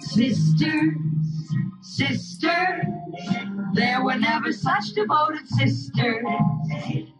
Sisters, 0.00 0.94
sisters, 1.80 2.84
there 3.74 4.04
were 4.04 4.16
never 4.16 4.52
such 4.52 4.92
devoted 4.94 5.46
sisters. 5.48 6.24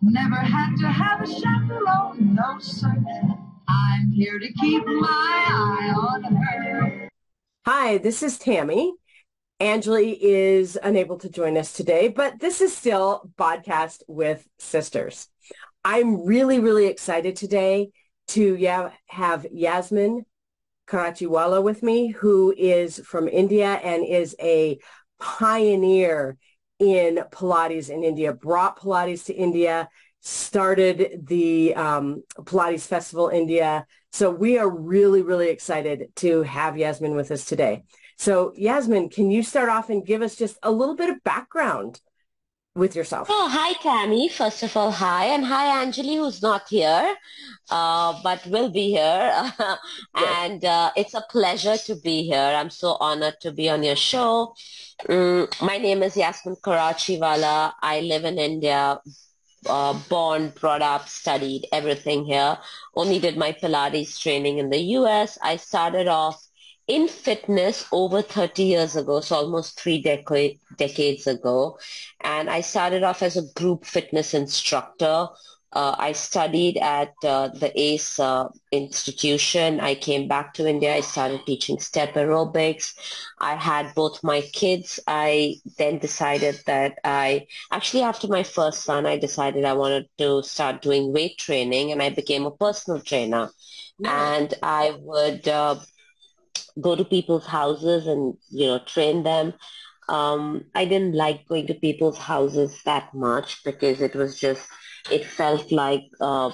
Never 0.03 0.37
had 0.37 0.77
to 0.81 0.89
have 0.89 1.23
a 1.23 1.27
chaperone, 1.27 2.35
no 2.35 2.59
sir. 2.59 2.95
I'm 3.69 4.11
here 4.11 4.39
to 4.39 4.53
keep 4.61 4.85
my 4.87 5.47
eye 5.49 5.95
on 5.97 6.25
her. 6.25 7.09
Hi, 7.67 7.99
this 7.99 8.23
is 8.23 8.39
Tammy. 8.39 8.95
Anjali 9.61 10.19
is 10.21 10.79
unable 10.83 11.19
to 11.19 11.31
join 11.31 11.57
us 11.57 11.73
today, 11.73 12.09
but 12.09 12.41
this 12.41 12.61
is 12.61 12.77
still 12.77 13.31
Podcast 13.39 14.03
with 14.09 14.47
Sisters. 14.59 15.29
I'm 15.85 16.25
really, 16.25 16.59
really 16.59 16.87
excited 16.87 17.37
today 17.37 17.91
to 18.29 18.91
have 19.07 19.47
Yasmin 19.53 20.27
Karachiwala 20.87 21.63
with 21.63 21.83
me, 21.83 22.09
who 22.09 22.55
is 22.57 22.99
from 23.01 23.29
India 23.29 23.81
and 23.83 24.05
is 24.05 24.37
a 24.41 24.79
pioneer 25.19 26.37
in 26.79 27.17
Pilates 27.31 27.91
in 27.91 28.05
India, 28.05 28.33
brought 28.33 28.79
Pilates 28.79 29.25
to 29.27 29.35
India, 29.35 29.89
started 30.21 31.27
the 31.27 31.75
um, 31.75 32.23
Pilates 32.39 32.87
Festival 32.87 33.29
India. 33.29 33.87
So 34.13 34.31
we 34.31 34.59
are 34.59 34.69
really, 34.69 35.23
really 35.23 35.49
excited 35.49 36.09
to 36.17 36.43
have 36.43 36.77
Yasmin 36.77 37.15
with 37.15 37.31
us 37.31 37.45
today. 37.45 37.85
So 38.17 38.53
Yasmin, 38.55 39.09
can 39.09 39.31
you 39.31 39.43
start 39.43 39.69
off 39.69 39.91
and 39.91 40.07
give 40.07 40.23
us 40.23 40.37
just 40.37 40.57
a 40.63 40.71
little 40.71 40.97
bit 40.97 41.11
of 41.11 41.23
background 41.25 42.01
with 42.77 42.97
yourself. 42.97 43.29
Oh, 43.31 43.49
hi, 43.49 43.75
Tammy. 43.75 44.29
First 44.29 44.63
of 44.65 44.77
all, 44.77 44.91
hi. 44.91 45.27
And 45.27 45.45
hi, 45.45 45.85
Anjali, 45.85 46.17
who's 46.17 46.43
not 46.43 46.69
here, 46.69 47.15
uh, 47.71 48.21
but 48.23 48.45
will 48.47 48.69
be 48.69 48.91
here. 48.91 49.53
and 50.17 50.65
uh, 50.65 50.91
it's 50.97 51.15
a 51.15 51.25
pleasure 51.31 51.77
to 51.77 51.95
be 51.95 52.25
here. 52.25 52.53
I'm 52.59 52.71
so 52.71 52.97
honored 52.99 53.41
to 53.43 53.53
be 53.53 53.69
on 53.71 53.85
your 53.85 53.97
show. 53.97 54.55
Um, 55.09 55.49
my 55.63 55.79
name 55.79 56.03
is 56.03 56.17
Yasmin 56.17 56.57
Karachiwala. 56.57 57.75
I 57.81 58.01
live 58.01 58.25
in 58.25 58.39
India, 58.39 59.01
uh, 59.67 59.93
born, 60.09 60.53
brought 60.61 60.83
up, 60.83 61.09
studied 61.09 61.69
everything 61.73 62.25
here. 62.25 62.59
Only 62.97 63.21
did 63.21 63.37
my 63.37 63.53
Pilates 63.53 64.21
training 64.21 64.59
in 64.59 64.71
the 64.71 64.81
U.S. 64.99 65.39
I 65.41 65.59
started 65.59 66.09
off 66.09 66.45
in 66.87 67.09
fitness 67.09 67.87
over 67.93 68.23
30 68.23 68.65
years 68.65 68.97
ago, 68.97 69.21
so 69.21 69.37
almost 69.37 69.81
three 69.81 70.03
decade, 70.03 70.59
decades 70.77 71.27
ago. 71.27 71.79
And 72.21 72.51
I 72.51 72.61
started 72.61 73.03
off 73.03 73.23
as 73.23 73.37
a 73.37 73.53
group 73.55 73.85
fitness 73.85 74.35
instructor. 74.35 75.29
Uh, 75.73 75.97
I 75.99 76.13
studied 76.13 76.77
at 76.77 77.15
uh, 77.25 77.49
the 77.49 77.73
ACE 77.81 78.21
uh, 78.21 78.49
institution. 78.71 79.81
I 79.81 79.97
came 79.97 80.29
back 80.29 80.55
to 80.55 80.69
India. 80.69 80.95
I 80.95 81.01
started 81.01 81.45
teaching 81.47 81.81
step 81.81 82.15
aerobics. 82.15 82.95
I 83.41 83.57
had 83.57 83.93
both 83.95 84.23
my 84.23 84.43
kids. 84.43 85.01
I 85.09 85.57
then 85.79 85.99
decided 85.99 86.61
that 86.67 86.99
I, 87.03 87.47
actually 87.73 88.05
after 88.05 88.29
my 88.29 88.45
first 88.45 88.85
son, 88.85 89.05
I 89.05 89.19
decided 89.19 89.65
I 89.65 89.73
wanted 89.73 90.07
to 90.19 90.45
start 90.45 90.81
doing 90.83 91.13
weight 91.13 91.39
training 91.39 91.91
and 91.91 92.01
I 92.01 92.11
became 92.11 92.47
a 92.47 92.53
personal 92.53 93.01
trainer. 93.01 93.51
And 94.05 94.55
I 94.63 94.97
would 95.01 95.49
uh, 95.49 95.77
go 96.81 96.97
to 96.97 97.05
people's 97.05 97.47
houses 97.47 98.07
and 98.07 98.35
you 98.51 98.67
know 98.67 98.79
train 98.81 99.23
them. 99.23 99.55
Um, 100.09 100.67
I 100.75 100.85
didn't 100.85 101.15
like 101.15 101.49
going 101.49 101.67
to 101.69 101.75
people's 101.75 102.19
houses 102.19 102.83
that 102.85 103.15
much 103.15 103.65
because 103.65 104.01
it 104.03 104.15
was 104.15 104.39
just 104.39 104.69
it 105.11 105.25
felt 105.25 105.73
like 105.73 106.03
uh, 106.21 106.51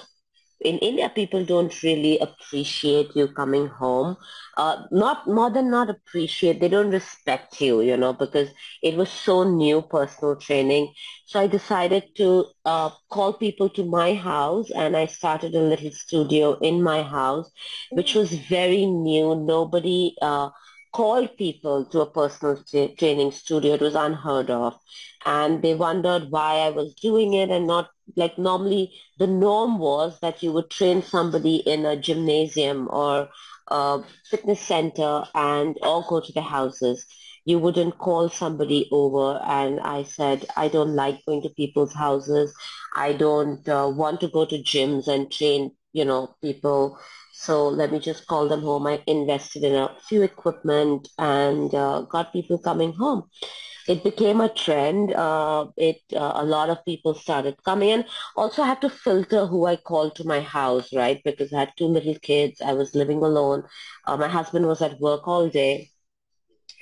in 0.60 0.78
India, 0.78 1.08
people 1.08 1.44
don't 1.44 1.82
really 1.82 2.18
appreciate 2.18 3.14
you 3.14 3.28
coming 3.28 3.66
home. 3.68 4.16
Uh, 4.56 4.82
not 4.90 5.26
more 5.26 5.50
than 5.50 5.70
not 5.70 5.88
appreciate, 5.90 6.60
they 6.60 6.68
don't 6.68 6.90
respect 6.90 7.60
you, 7.60 7.80
you 7.80 7.96
know, 7.96 8.12
because 8.12 8.48
it 8.82 8.96
was 8.96 9.10
so 9.10 9.44
new 9.44 9.82
personal 9.82 10.36
training. 10.36 10.92
So 11.26 11.40
I 11.40 11.46
decided 11.46 12.04
to 12.16 12.46
uh, 12.64 12.90
call 13.10 13.32
people 13.34 13.68
to 13.70 13.84
my 13.84 14.14
house 14.14 14.70
and 14.70 14.96
I 14.96 15.06
started 15.06 15.54
a 15.54 15.60
little 15.62 15.90
studio 15.92 16.58
in 16.58 16.82
my 16.82 17.02
house, 17.02 17.50
which 17.92 18.14
was 18.14 18.32
very 18.32 18.86
new. 18.86 19.34
Nobody 19.34 20.14
uh, 20.20 20.50
called 20.92 21.36
people 21.36 21.84
to 21.86 22.00
a 22.00 22.10
personal 22.10 22.62
training 22.98 23.32
studio. 23.32 23.74
It 23.74 23.80
was 23.80 23.94
unheard 23.94 24.50
of. 24.50 24.74
And 25.24 25.62
they 25.62 25.74
wondered 25.74 26.30
why 26.30 26.56
I 26.56 26.70
was 26.70 26.94
doing 26.94 27.34
it 27.34 27.50
and 27.50 27.66
not 27.66 27.90
like 28.16 28.38
normally 28.38 28.92
the 29.18 29.26
norm 29.26 29.78
was 29.78 30.18
that 30.20 30.42
you 30.42 30.52
would 30.52 30.70
train 30.70 31.02
somebody 31.02 31.56
in 31.56 31.86
a 31.86 31.96
gymnasium 31.96 32.88
or 32.90 33.28
a 33.68 34.02
fitness 34.28 34.60
center 34.60 35.24
and 35.34 35.76
or 35.82 36.04
go 36.08 36.20
to 36.20 36.32
the 36.32 36.42
houses. 36.42 37.06
You 37.44 37.58
wouldn't 37.58 37.98
call 37.98 38.28
somebody 38.28 38.88
over 38.92 39.40
and 39.44 39.80
I 39.80 40.02
said, 40.04 40.46
I 40.56 40.68
don't 40.68 40.94
like 40.94 41.24
going 41.26 41.42
to 41.42 41.50
people's 41.50 41.94
houses. 41.94 42.54
I 42.94 43.12
don't 43.12 43.66
uh, 43.68 43.90
want 43.94 44.20
to 44.20 44.28
go 44.28 44.44
to 44.44 44.62
gyms 44.62 45.08
and 45.08 45.30
train, 45.30 45.72
you 45.92 46.04
know, 46.04 46.34
people. 46.42 46.98
So 47.32 47.68
let 47.68 47.92
me 47.92 47.98
just 47.98 48.26
call 48.26 48.48
them 48.48 48.60
home. 48.60 48.86
I 48.86 49.02
invested 49.06 49.64
in 49.64 49.74
a 49.74 49.96
few 50.08 50.22
equipment 50.22 51.08
and 51.18 51.74
uh, 51.74 52.02
got 52.02 52.32
people 52.32 52.58
coming 52.58 52.92
home 52.92 53.24
it 53.90 54.04
became 54.04 54.40
a 54.40 54.48
trend. 54.48 55.12
Uh, 55.14 55.66
it 55.76 56.00
uh, 56.14 56.32
a 56.36 56.44
lot 56.44 56.70
of 56.70 56.84
people 56.84 57.14
started 57.14 57.56
coming 57.64 57.90
in. 57.90 58.04
Also, 58.36 58.62
I 58.62 58.68
had 58.68 58.80
to 58.82 58.90
filter 58.90 59.46
who 59.46 59.66
I 59.66 59.76
called 59.76 60.14
to 60.16 60.24
my 60.24 60.40
house, 60.40 60.92
right? 60.94 61.20
Because 61.24 61.52
I 61.52 61.60
had 61.60 61.72
two 61.76 61.86
little 61.86 62.14
kids. 62.30 62.60
I 62.62 62.74
was 62.74 62.94
living 62.94 63.22
alone. 63.22 63.64
Uh, 64.06 64.16
my 64.16 64.28
husband 64.28 64.66
was 64.66 64.82
at 64.82 65.00
work 65.00 65.28
all 65.28 65.48
day, 65.48 65.90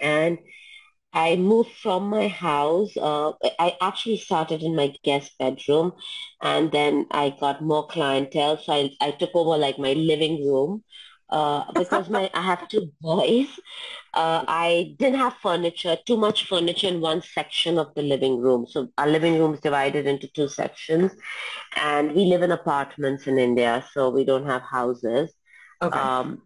and 0.01 0.39
I 1.13 1.37
moved 1.37 1.73
from 1.73 2.09
my 2.11 2.29
house. 2.29 2.97
Uh, 2.97 3.33
I 3.59 3.77
actually 3.81 4.19
started 4.19 4.63
in 4.63 4.77
my 4.77 4.95
guest 5.05 5.33
bedroom, 5.39 5.93
and 6.43 6.73
then 6.73 7.07
I 7.11 7.31
got 7.41 7.63
more 7.63 7.87
clientele. 7.89 8.59
So 8.59 8.73
I, 8.75 8.91
I 9.01 9.11
took 9.13 9.31
over 9.35 9.59
like 9.59 9.79
my 9.79 9.95
living 9.95 10.47
room 10.47 10.85
uh, 11.31 11.65
because 11.73 12.09
my 12.09 12.31
I 12.35 12.43
have 12.43 12.69
two 12.69 12.93
boys. 13.01 13.49
Uh, 14.15 14.45
I 14.49 14.97
didn't 14.99 15.19
have 15.19 15.35
furniture, 15.35 15.97
too 16.07 16.17
much 16.17 16.47
furniture 16.47 16.89
in 16.89 17.01
one 17.01 17.23
section 17.23 17.79
of 17.79 17.95
the 17.95 18.03
living 18.03 18.41
room. 18.41 18.67
So 18.67 18.89
our 18.99 19.07
living 19.07 19.39
room 19.39 19.55
is 19.55 19.61
divided 19.61 20.07
into 20.07 20.29
two 20.29 20.49
sections, 20.49 21.13
and 21.77 22.15
we 22.15 22.25
live 22.25 22.43
in 22.43 22.53
apartments 22.53 23.27
in 23.27 23.39
India, 23.39 23.85
so 23.93 24.11
we 24.11 24.25
don't 24.25 24.47
have 24.47 24.63
houses. 24.63 25.33
Okay. 25.83 25.99
Um, 25.99 26.43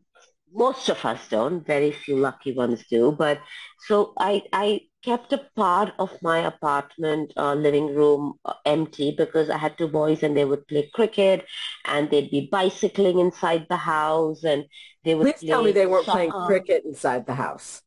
most 0.54 0.88
of 0.88 1.04
us 1.04 1.28
don't. 1.28 1.66
Very 1.66 1.92
few 1.92 2.16
lucky 2.16 2.52
ones 2.52 2.84
do. 2.90 3.12
But 3.12 3.40
so 3.86 4.12
I 4.18 4.42
I 4.52 4.80
kept 5.02 5.32
a 5.32 5.38
part 5.56 5.92
of 5.98 6.10
my 6.22 6.38
apartment 6.38 7.32
uh, 7.36 7.54
living 7.54 7.94
room 7.94 8.34
uh, 8.44 8.54
empty 8.64 9.14
because 9.16 9.50
I 9.50 9.58
had 9.58 9.76
two 9.76 9.88
boys 9.88 10.22
and 10.22 10.36
they 10.36 10.44
would 10.44 10.66
play 10.68 10.90
cricket 10.94 11.46
and 11.84 12.10
they'd 12.10 12.30
be 12.30 12.48
bicycling 12.50 13.18
inside 13.18 13.66
the 13.68 13.76
house 13.76 14.44
and 14.44 14.64
they 15.04 15.14
would 15.14 15.34
Please 15.34 15.48
tell 15.48 15.62
me 15.62 15.72
they 15.72 15.86
weren't 15.86 16.06
playing 16.06 16.30
cricket 16.30 16.84
inside 16.84 17.26
the 17.26 17.34
house. 17.34 17.82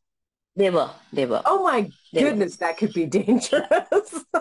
They 0.55 0.69
were. 0.69 0.89
They 1.11 1.25
were. 1.25 1.41
Oh 1.45 1.63
my 1.63 1.89
they 2.13 2.21
goodness, 2.21 2.53
were. 2.53 2.67
that 2.67 2.77
could 2.77 2.93
be 2.93 3.05
dangerous. 3.05 4.25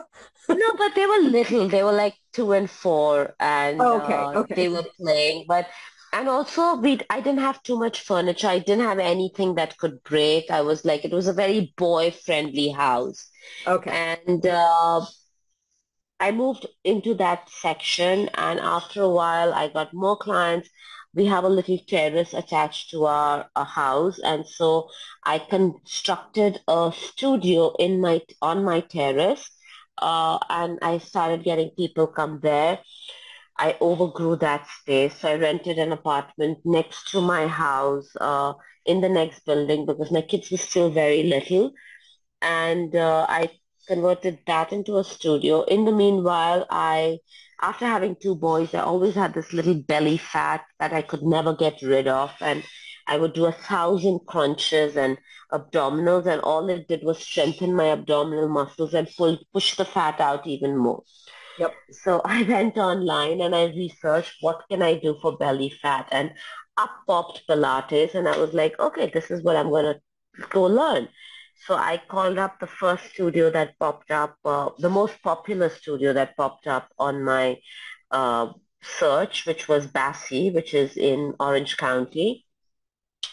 no, 0.49 0.73
but 0.79 0.95
they 0.95 1.07
were 1.07 1.19
little. 1.19 1.69
They 1.69 1.83
were 1.83 1.93
like 1.93 2.15
two 2.33 2.53
and 2.53 2.71
four, 2.71 3.35
and 3.41 3.81
okay, 3.81 4.15
uh, 4.15 4.33
okay. 4.41 4.55
they 4.55 4.69
were 4.69 4.85
playing. 4.97 5.47
But 5.49 5.67
and 6.15 6.29
also 6.29 6.77
we 6.77 7.01
I 7.11 7.21
didn't 7.21 7.41
have 7.41 7.63
too 7.63 7.77
much 7.77 8.01
furniture. 8.01 8.47
I 8.47 8.61
didn't 8.61 8.87
have 8.87 9.01
anything 9.01 9.57
that 9.57 9.77
could 9.79 10.03
break. 10.05 10.51
I 10.51 10.61
was 10.61 10.85
like 10.85 11.05
it 11.05 11.13
was 11.13 11.27
a 11.27 11.33
very 11.33 11.75
boy 11.77 12.13
friendly 12.13 12.71
house. 12.71 13.29
Okay. 13.67 13.91
And 13.91 14.47
uh, 14.47 15.05
I 16.21 16.31
moved 16.31 16.67
into 16.85 17.15
that 17.15 17.51
section 17.51 18.31
and 18.35 18.61
after 18.61 19.03
a 19.03 19.11
while 19.11 19.53
I 19.53 19.69
got 19.69 19.93
more 19.93 20.17
clients. 20.17 20.71
We 21.17 21.27
have 21.27 21.45
a 21.45 21.49
little 21.49 21.79
terrace 21.87 22.35
attached 22.35 22.91
to 22.91 23.05
our, 23.07 23.49
our 23.55 23.65
house 23.65 24.19
and 24.19 24.45
so 24.45 24.89
I 25.23 25.39
constructed 25.39 26.61
a 26.67 26.93
studio 26.93 27.73
in 27.79 28.01
my 28.01 28.23
on 28.43 28.65
my 28.65 28.81
terrace 28.81 29.49
uh, 29.99 30.39
and 30.51 30.81
I 30.83 30.99
started 30.99 31.45
getting 31.45 31.71
people 31.71 32.09
come 32.09 32.41
there 32.43 32.81
I 33.57 33.77
overgrew 33.81 34.37
that 34.37 34.67
space. 34.69 35.15
So 35.21 35.29
I 35.31 35.37
rented 35.37 35.79
an 35.79 35.93
apartment 35.93 36.59
next 36.65 37.11
to 37.13 37.21
my 37.21 37.47
house 37.47 38.09
uh, 38.21 38.55
in 38.87 39.01
the 39.01 39.09
next 39.09 39.45
building 39.47 39.87
because 39.87 40.11
my 40.11 40.23
kids 40.23 40.51
were 40.51 40.57
still 40.59 40.91
very 40.91 41.23
little. 41.25 41.73
And 42.43 42.95
uh, 42.97 43.27
I 43.29 43.51
converted 43.89 44.41
that 44.47 44.73
into 44.73 44.99
a 44.99 45.05
studio. 45.05 45.63
In 45.63 45.85
the 45.85 45.93
meanwhile, 45.93 46.67
I, 46.71 47.19
after 47.63 47.87
having 47.87 48.17
two 48.17 48.35
boys, 48.35 48.75
I 48.75 48.81
always 48.81 49.15
had 49.15 49.35
this 49.35 49.53
little 49.53 49.75
belly 49.75 50.17
fat 50.19 50.65
that 50.81 50.93
I 50.93 51.03
could 51.03 51.23
never 51.23 51.55
get 51.55 51.83
rid 51.83 52.09
of. 52.09 52.33
And 52.41 52.65
I 53.07 53.19
would 53.19 53.35
do 53.35 53.47
a 53.47 53.53
thousand 53.53 54.21
crunches 54.27 54.97
and 54.97 55.19
abdominals 55.53 56.27
and 56.27 56.41
all 56.41 56.69
it 56.69 56.89
did 56.89 57.05
was 57.05 57.19
strengthen 57.19 57.75
my 57.75 57.93
abdominal 57.93 58.49
muscles 58.49 58.95
and 58.95 59.09
pull, 59.17 59.39
push 59.53 59.77
the 59.77 59.85
fat 59.85 60.21
out 60.21 60.47
even 60.47 60.77
more. 60.77 61.03
Yep. 61.59 61.75
So 61.91 62.21
I 62.25 62.43
went 62.43 62.77
online 62.77 63.41
and 63.41 63.55
I 63.55 63.67
researched 63.67 64.37
what 64.41 64.65
can 64.71 64.83
I 64.83 64.95
do 64.99 65.17
for 65.21 65.37
belly 65.37 65.71
fat 65.71 66.09
and 66.13 66.33
up 66.77 66.91
popped 67.07 67.43
Pilates 67.49 68.15
and 68.15 68.29
I 68.29 68.37
was 68.37 68.53
like, 68.53 68.79
okay, 68.81 69.11
this 69.13 69.31
is 69.31 69.43
what 69.43 69.57
I'm 69.57 69.71
going 69.71 69.95
to 69.95 70.47
go 70.51 70.65
learn. 70.65 71.09
So 71.67 71.77
I 71.77 72.03
called 72.09 72.39
up 72.39 72.59
the 72.59 72.67
first 72.67 73.05
studio 73.11 73.51
that 73.51 73.79
popped 73.79 74.11
up, 74.11 74.37
uh, 74.45 74.71
the 74.79 74.91
most 74.91 75.23
popular 75.23 75.69
studio 75.69 76.13
that 76.13 76.37
popped 76.37 76.67
up 76.67 76.89
on 76.99 77.23
my 77.23 77.59
uh, 78.11 78.53
search, 78.83 79.47
which 79.47 79.69
was 79.69 79.87
BASI, 79.87 80.51
which 80.51 80.75
is 80.75 80.97
in 80.97 81.35
Orange 81.39 81.77
County. 81.77 82.45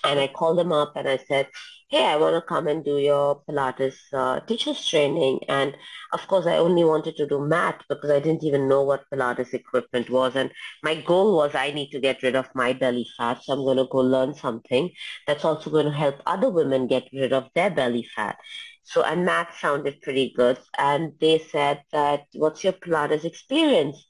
And 0.04 0.20
I 0.20 0.28
called 0.28 0.58
them 0.58 0.72
up 0.72 0.94
and 0.96 1.08
I 1.08 1.18
said, 1.18 1.48
hey, 1.90 2.06
I 2.06 2.16
want 2.16 2.36
to 2.36 2.42
come 2.42 2.68
and 2.68 2.86
do 2.86 2.98
your 2.98 3.42
Pilates 3.48 3.98
uh, 4.14 4.40
teacher's 4.42 4.88
training. 4.88 5.42
And 5.50 5.76
of 6.14 6.26
course, 6.28 6.46
I 6.48 6.56
only 6.58 6.86
wanted 6.86 7.18
to 7.18 7.28
do 7.28 7.46
mat 7.46 7.84
because 7.90 8.10
I 8.10 8.20
didn't 8.20 8.46
even 8.46 8.70
know 8.70 8.82
what 8.84 9.04
Pilates 9.14 9.54
equipment 9.54 10.10
was. 10.10 10.36
And 10.38 10.52
my 10.84 10.96
goal 10.96 11.36
was 11.36 11.54
I 11.54 11.72
need 11.72 11.92
to 11.92 12.00
get 12.00 12.24
rid 12.24 12.36
of 12.36 12.48
my 12.56 12.72
belly 12.72 13.06
fat. 13.18 13.44
So 13.44 13.54
I'm 13.54 13.60
going 13.60 13.78
to 13.78 13.88
go 13.92 13.98
learn 13.98 14.34
something 14.34 14.90
that's 15.28 15.44
also 15.44 15.70
going 15.70 15.86
to 15.86 15.92
help 15.92 16.16
other 16.26 16.50
women 16.50 16.88
get 16.88 17.10
rid 17.14 17.34
of 17.34 17.50
their 17.56 17.70
belly 17.70 18.08
fat. 18.16 18.38
So, 18.84 19.04
and 19.04 19.26
mat 19.26 19.54
sounded 19.60 20.02
pretty 20.02 20.34
good. 20.36 20.60
And 20.78 21.14
they 21.20 21.40
said 21.40 21.84
that, 21.92 22.26
what's 22.34 22.64
your 22.64 22.74
Pilates 22.74 23.26
experience? 23.26 24.08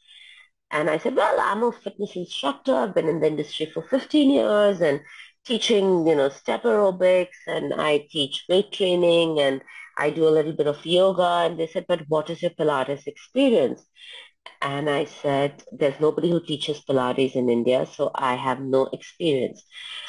And 0.71 0.89
I 0.89 0.97
said, 0.99 1.15
well, 1.15 1.39
I'm 1.39 1.63
a 1.63 1.71
fitness 1.71 2.15
instructor. 2.15 2.73
I've 2.75 2.95
been 2.95 3.09
in 3.09 3.19
the 3.19 3.27
industry 3.27 3.65
for 3.65 3.83
15 3.83 4.29
years 4.29 4.81
and 4.81 5.01
teaching, 5.45 6.07
you 6.07 6.15
know, 6.15 6.29
step 6.29 6.63
aerobics 6.63 7.39
and 7.47 7.73
I 7.73 8.07
teach 8.09 8.45
weight 8.49 8.71
training 8.71 9.39
and 9.39 9.61
I 9.97 10.09
do 10.09 10.27
a 10.27 10.35
little 10.37 10.53
bit 10.53 10.67
of 10.67 10.85
yoga. 10.85 11.45
And 11.45 11.59
they 11.59 11.67
said, 11.67 11.85
but 11.87 12.01
what 12.07 12.29
is 12.29 12.41
your 12.41 12.51
Pilates 12.51 13.07
experience? 13.07 13.83
And 14.61 14.89
I 14.89 15.05
said, 15.05 15.63
there's 15.71 15.99
nobody 15.99 16.29
who 16.31 16.43
teaches 16.43 16.81
Pilates 16.81 17.35
in 17.35 17.49
India, 17.49 17.85
so 17.85 18.11
I 18.15 18.35
have 18.35 18.59
no 18.59 18.89
experience. 18.93 19.63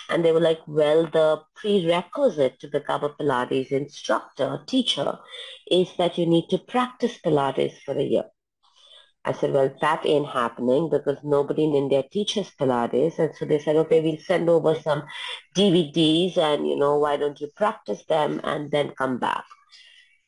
And 0.09 0.25
they 0.25 0.33
were 0.33 0.41
like, 0.41 0.61
well, 0.67 1.07
the 1.07 1.43
prerequisite 1.55 2.61
to 2.61 2.69
become 2.69 3.05
a 3.05 3.11
Pilates 3.11 3.73
instructor, 3.73 4.63
teacher, 4.67 5.19
is 5.71 5.89
that 5.99 6.19
you 6.19 6.27
need 6.27 6.49
to 6.51 6.59
practice 6.59 7.19
Pilates 7.25 7.79
for 7.85 7.99
a 7.99 8.03
year. 8.03 8.25
I 9.25 9.33
said, 9.33 9.53
well, 9.53 9.73
that 9.81 10.05
ain't 10.05 10.29
happening 10.29 10.91
because 10.91 11.19
nobody 11.23 11.65
in 11.65 11.75
India 11.75 12.03
teaches 12.11 12.51
Pilates. 12.59 13.19
And 13.19 13.35
so 13.37 13.45
they 13.45 13.61
said, 13.61 13.77
okay, 13.77 14.01
we'll 14.01 14.19
send 14.19 14.49
over 14.49 14.75
some 14.75 15.05
DVDs 15.55 16.37
and, 16.37 16.67
you 16.67 16.77
know, 16.77 16.99
why 16.99 17.17
don't 17.17 17.41
you 17.41 17.49
practice 17.55 18.05
them 18.07 18.41
and 18.43 18.71
then 18.73 18.91
come 18.99 19.19
back. 19.19 19.45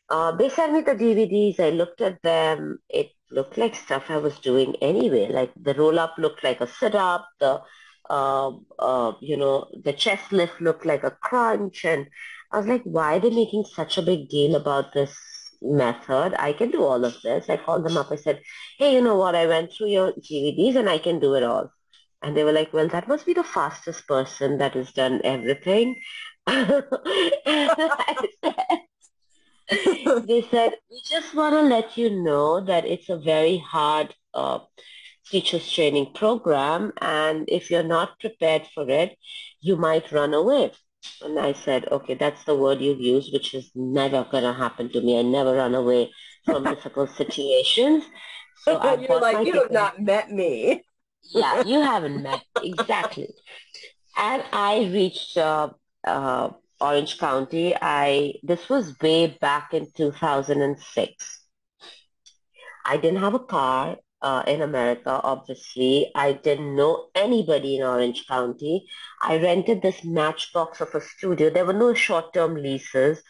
Uh, 0.08 0.30
they 0.36 0.48
sent 0.48 0.72
me 0.72 0.82
the 0.82 0.94
DVDs. 0.94 1.58
I 1.58 1.70
looked 1.70 2.00
at 2.00 2.22
them. 2.22 2.78
It 2.88 3.10
looked 3.30 3.58
like 3.58 3.74
stuff 3.74 4.04
I 4.10 4.18
was 4.18 4.38
doing 4.38 4.76
anyway. 4.80 5.28
Like 5.28 5.50
the 5.60 5.74
roll-up 5.74 6.14
looked 6.18 6.44
like 6.44 6.60
a 6.60 6.68
sit-up. 6.68 7.26
The, 7.40 7.62
uh, 8.08 8.52
uh, 8.78 9.12
you 9.20 9.36
know, 9.36 9.66
the 9.82 9.92
chest 9.92 10.30
lift 10.30 10.60
looked 10.60 10.86
like 10.86 11.02
a 11.02 11.10
crunch. 11.10 11.84
And 11.84 12.06
I 12.52 12.58
was 12.58 12.66
like, 12.66 12.82
why 12.84 13.16
are 13.16 13.20
they 13.20 13.30
making 13.30 13.64
such 13.64 13.98
a 13.98 14.02
big 14.02 14.28
deal 14.28 14.54
about 14.54 14.92
this 14.92 15.16
method. 15.62 16.34
I 16.38 16.52
can 16.52 16.70
do 16.70 16.82
all 16.82 17.04
of 17.04 17.20
this. 17.22 17.48
I 17.48 17.56
called 17.56 17.84
them 17.84 17.96
up. 17.96 18.10
I 18.10 18.16
said, 18.16 18.42
hey, 18.78 18.94
you 18.94 19.02
know 19.02 19.16
what? 19.16 19.34
I 19.34 19.46
went 19.46 19.72
through 19.72 19.88
your 19.88 20.12
DVDs 20.12 20.76
and 20.76 20.88
I 20.88 20.98
can 20.98 21.20
do 21.20 21.34
it 21.34 21.42
all. 21.42 21.70
And 22.22 22.36
they 22.36 22.44
were 22.44 22.52
like, 22.52 22.72
well, 22.72 22.88
that 22.88 23.08
must 23.08 23.26
be 23.26 23.34
the 23.34 23.44
fastest 23.44 24.06
person 24.08 24.58
that 24.58 24.74
has 24.74 24.92
done 24.92 25.20
everything. 25.24 26.00
they 26.46 26.66
said, 30.50 30.72
we 30.90 31.00
just 31.08 31.34
want 31.34 31.54
to 31.54 31.62
let 31.62 31.96
you 31.96 32.10
know 32.10 32.60
that 32.60 32.84
it's 32.86 33.08
a 33.08 33.18
very 33.18 33.58
hard 33.58 34.14
uh, 34.32 34.58
teachers 35.30 35.70
training 35.70 36.12
program. 36.14 36.92
And 37.00 37.44
if 37.48 37.70
you're 37.70 37.82
not 37.82 38.18
prepared 38.20 38.66
for 38.74 38.88
it, 38.88 39.16
you 39.60 39.76
might 39.76 40.12
run 40.12 40.34
away. 40.34 40.72
And 41.22 41.38
I 41.38 41.52
said, 41.52 41.86
okay, 41.90 42.14
that's 42.14 42.44
the 42.44 42.54
word 42.54 42.80
you've 42.80 43.00
used, 43.00 43.32
which 43.32 43.54
is 43.54 43.70
never 43.74 44.24
going 44.30 44.44
to 44.44 44.52
happen 44.52 44.90
to 44.90 45.00
me. 45.00 45.18
I 45.18 45.22
never 45.22 45.54
run 45.54 45.74
away 45.74 46.10
from 46.44 46.64
difficult 46.74 47.10
situations. 47.10 48.04
So 48.62 48.82
You're 48.82 49.20
like, 49.20 49.46
you 49.46 49.54
have 49.54 49.70
not 49.72 50.00
met 50.00 50.30
me. 50.30 50.82
yeah, 51.22 51.62
you 51.64 51.80
haven't 51.92 52.22
met. 52.22 52.42
Exactly. 52.62 53.28
And 54.16 54.44
I 54.52 54.90
reached 54.92 55.36
uh, 55.36 55.70
uh, 56.06 56.50
Orange 56.80 57.18
County. 57.18 57.74
I 57.80 58.34
This 58.42 58.68
was 58.68 58.96
way 59.00 59.36
back 59.40 59.74
in 59.74 59.88
2006. 59.96 61.40
I 62.86 62.96
didn't 62.96 63.20
have 63.20 63.34
a 63.34 63.38
car 63.38 63.96
uh, 64.24 64.42
in 64.46 64.62
America, 64.62 65.20
obviously. 65.22 66.10
I 66.14 66.32
didn't 66.32 66.74
know 66.74 67.08
anybody 67.14 67.76
in 67.76 67.82
Orange 67.82 68.26
County. 68.26 68.86
I 69.20 69.36
rented 69.36 69.82
this 69.82 70.02
matchbox 70.02 70.80
of 70.80 70.94
a 70.94 71.00
studio. 71.02 71.50
There 71.50 71.66
were 71.66 71.74
no 71.74 71.92
short-term 71.92 72.54
leases. 72.54 73.22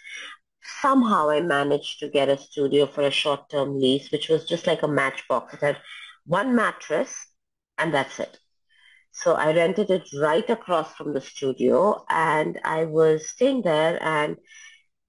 Somehow 0.81 1.31
I 1.31 1.41
managed 1.41 1.99
to 1.99 2.09
get 2.09 2.29
a 2.29 2.39
studio 2.39 2.87
for 2.87 3.03
a 3.03 3.11
short-term 3.11 3.81
lease, 3.81 4.13
which 4.13 4.29
was 4.29 4.47
just 4.47 4.69
like 4.69 4.85
a 4.85 4.89
matchbox. 4.89 5.55
It 5.55 5.61
had 5.61 5.79
one 6.27 6.55
mattress 6.55 7.27
and 7.77 7.93
that's 7.93 8.21
it. 8.21 8.39
So 9.11 9.35
I 9.35 9.53
rented 9.53 9.91
it 9.91 10.09
right 10.21 10.49
across 10.49 10.95
from 10.95 11.13
the 11.13 11.21
studio 11.21 12.05
and 12.09 12.61
I 12.65 12.85
was 12.85 13.29
staying 13.29 13.63
there 13.63 13.99
and 14.01 14.37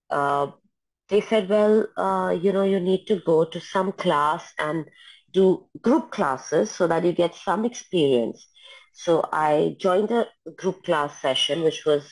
uh, 0.10 0.48
they 1.10 1.22
said, 1.22 1.48
well, 1.48 1.88
uh, 1.96 2.32
you 2.32 2.52
know, 2.52 2.64
you 2.64 2.80
need 2.80 3.06
to 3.08 3.22
go 3.26 3.46
to 3.46 3.60
some 3.62 3.92
class 3.92 4.52
and 4.58 4.86
do 5.36 5.68
group 5.82 6.12
classes 6.12 6.72
so 6.72 6.88
that 6.88 7.04
you 7.06 7.12
get 7.12 7.36
some 7.36 7.66
experience. 7.66 8.48
So 8.94 9.28
I 9.32 9.76
joined 9.80 10.12
a 10.12 10.28
group 10.56 10.84
class 10.86 11.22
session, 11.22 11.62
which 11.64 11.86
was 11.86 12.04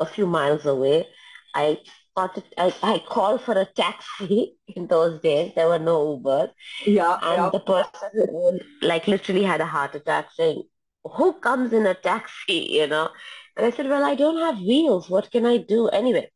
a 0.00 0.06
few 0.06 0.26
miles 0.26 0.64
away. 0.64 1.06
I 1.54 1.78
got 2.16 2.38
it, 2.38 2.46
I, 2.56 2.74
I 2.82 3.02
called 3.06 3.42
for 3.42 3.54
a 3.58 3.66
taxi 3.66 4.56
in 4.76 4.86
those 4.86 5.20
days. 5.20 5.52
There 5.54 5.68
were 5.68 5.78
no 5.78 6.14
Uber. 6.14 6.50
Yeah. 6.86 7.18
And 7.22 7.42
yeah. 7.42 7.50
the 7.52 7.60
person 7.60 8.60
like 8.82 9.06
literally 9.06 9.44
had 9.44 9.60
a 9.60 9.66
heart 9.66 9.94
attack 9.94 10.30
saying, 10.34 10.62
who 11.04 11.34
comes 11.34 11.72
in 11.72 11.86
a 11.86 11.94
taxi, 11.94 12.66
you 12.78 12.86
know? 12.86 13.10
And 13.56 13.66
I 13.66 13.70
said, 13.70 13.88
well, 13.88 14.04
I 14.04 14.14
don't 14.16 14.38
have 14.38 14.58
wheels. 14.58 15.08
What 15.08 15.30
can 15.30 15.46
I 15.46 15.58
do? 15.58 15.88
Anyway, 15.88 16.30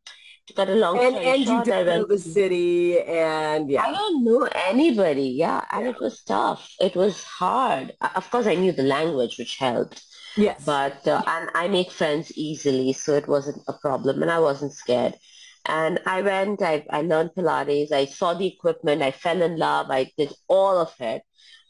cut 0.55 0.69
a 0.69 0.75
long 0.75 0.99
and, 0.99 1.17
and 1.17 1.45
you 1.45 1.53
I 1.57 1.65
didn't 1.65 1.87
know 1.87 2.07
the 2.07 2.19
city 2.19 3.01
and 3.01 3.71
yeah. 3.71 3.83
I 3.83 3.93
don't 3.93 4.25
know 4.25 4.49
anybody, 4.67 5.29
yeah, 5.45 5.65
and 5.71 5.85
Yeah. 5.85 5.91
it 5.91 6.01
was 6.01 6.23
tough. 6.23 6.69
It 6.81 6.95
was 6.97 7.23
hard. 7.25 7.93
Of 8.15 8.31
course, 8.31 8.47
I 8.47 8.55
knew 8.55 8.73
the 8.73 8.83
language, 8.83 9.39
which 9.39 9.57
helped, 9.57 10.03
Yes. 10.37 10.63
but 10.65 11.07
uh, 11.07 11.23
and 11.27 11.51
I 11.55 11.69
make 11.69 11.91
friends 11.91 12.33
easily, 12.37 12.93
so 12.93 13.15
it 13.15 13.29
wasn't 13.29 13.63
a 13.69 13.75
problem, 13.75 14.23
and 14.23 14.31
I 14.31 14.41
wasn't 14.41 14.73
scared. 14.73 15.15
And 15.67 16.01
I 16.07 16.23
went, 16.23 16.63
I 16.63 16.85
I 16.91 17.03
learned 17.03 17.33
Pilates, 17.37 17.93
I 17.93 18.07
saw 18.07 18.35
the 18.35 18.47
equipment, 18.47 19.03
I 19.03 19.11
fell 19.11 19.43
in 19.43 19.57
love, 19.59 19.91
I 19.91 20.11
did 20.17 20.33
all 20.49 20.79
of 20.79 20.95
it, 21.01 21.23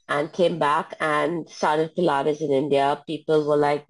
and 0.08 0.32
came 0.32 0.58
back 0.58 0.94
and 1.00 1.48
started 1.48 1.94
Pilates 1.96 2.40
in 2.40 2.52
India. 2.52 3.02
People 3.06 3.46
were 3.48 3.56
like, 3.56 3.86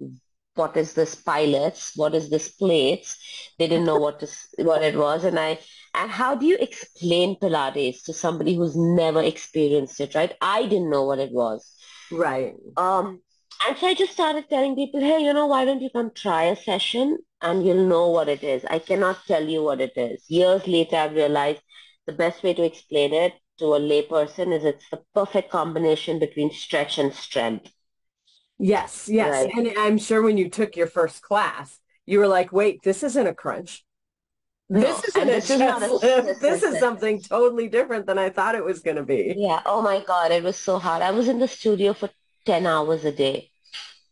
what 0.55 0.75
is 0.77 0.93
this 0.93 1.15
pilates? 1.15 1.91
What 1.95 2.13
is 2.13 2.29
this 2.29 2.49
plates? 2.49 3.17
They 3.57 3.67
didn't 3.67 3.85
know 3.85 3.97
what 3.97 4.19
to, 4.19 4.27
what 4.57 4.83
it 4.83 4.95
was. 4.95 5.23
And 5.23 5.39
I, 5.39 5.59
and 5.93 6.11
how 6.11 6.35
do 6.35 6.45
you 6.45 6.57
explain 6.57 7.37
Pilates 7.39 8.03
to 8.05 8.13
somebody 8.13 8.55
who's 8.55 8.75
never 8.75 9.21
experienced 9.21 9.99
it, 9.99 10.15
right? 10.15 10.33
I 10.41 10.63
didn't 10.63 10.89
know 10.89 11.05
what 11.05 11.19
it 11.19 11.31
was. 11.31 11.73
right. 12.11 12.55
Um, 12.77 13.21
and 13.67 13.77
so 13.77 13.87
I 13.87 13.93
just 13.93 14.13
started 14.13 14.49
telling 14.49 14.75
people, 14.75 14.99
hey, 15.01 15.19
you 15.23 15.33
know, 15.33 15.47
why 15.47 15.65
don't 15.65 15.81
you 15.81 15.89
come 15.89 16.11
try 16.13 16.43
a 16.43 16.55
session 16.55 17.17
and 17.41 17.65
you'll 17.65 17.87
know 17.87 18.09
what 18.09 18.29
it 18.29 18.43
is. 18.43 18.63
I 18.69 18.79
cannot 18.79 19.25
tell 19.27 19.43
you 19.47 19.63
what 19.63 19.81
it 19.81 19.97
is. 19.97 20.25
Years 20.29 20.67
later, 20.67 20.95
I 20.95 21.07
realized 21.07 21.61
the 22.05 22.13
best 22.13 22.43
way 22.43 22.53
to 22.53 22.63
explain 22.63 23.13
it 23.13 23.33
to 23.59 23.73
a 23.75 23.79
layperson 23.79 24.53
is 24.55 24.63
it's 24.63 24.89
the 24.89 25.03
perfect 25.13 25.51
combination 25.51 26.19
between 26.19 26.51
stretch 26.51 26.97
and 26.97 27.13
strength. 27.13 27.71
Yes, 28.59 29.07
yes. 29.09 29.45
Right. 29.45 29.53
And 29.57 29.71
I'm 29.77 29.97
sure 29.97 30.21
when 30.21 30.37
you 30.37 30.49
took 30.49 30.75
your 30.75 30.87
first 30.87 31.21
class, 31.21 31.79
you 32.05 32.19
were 32.19 32.27
like, 32.27 32.51
wait, 32.51 32.81
this 32.83 33.03
isn't 33.03 33.27
a 33.27 33.33
crunch. 33.33 33.83
No, 34.69 34.81
This 34.81 35.03
isn't 35.05 35.21
a 35.21 35.25
this 35.31 35.49
is 35.49 35.57
chest 35.59 35.81
a- 35.81 35.93
lift. 35.93 36.27
this 36.27 36.39
This 36.39 36.63
is 36.63 36.73
is 36.75 36.79
something 36.79 37.21
totally 37.21 37.69
different 37.69 38.05
than 38.05 38.17
I 38.19 38.29
thought 38.29 38.55
it 38.55 38.63
was 38.63 38.79
going 38.81 38.97
to 38.97 39.03
be. 39.03 39.33
Yeah, 39.37 39.61
oh 39.65 39.81
my 39.81 40.03
God, 40.05 40.31
it 40.31 40.43
was 40.43 40.57
so 40.57 40.77
hard. 40.77 41.01
I 41.01 41.11
was 41.11 41.27
in 41.27 41.39
the 41.39 41.47
studio 41.47 41.93
for 41.93 42.09
10 42.45 42.65
hours 42.67 43.05
a 43.05 43.11
day. 43.11 43.49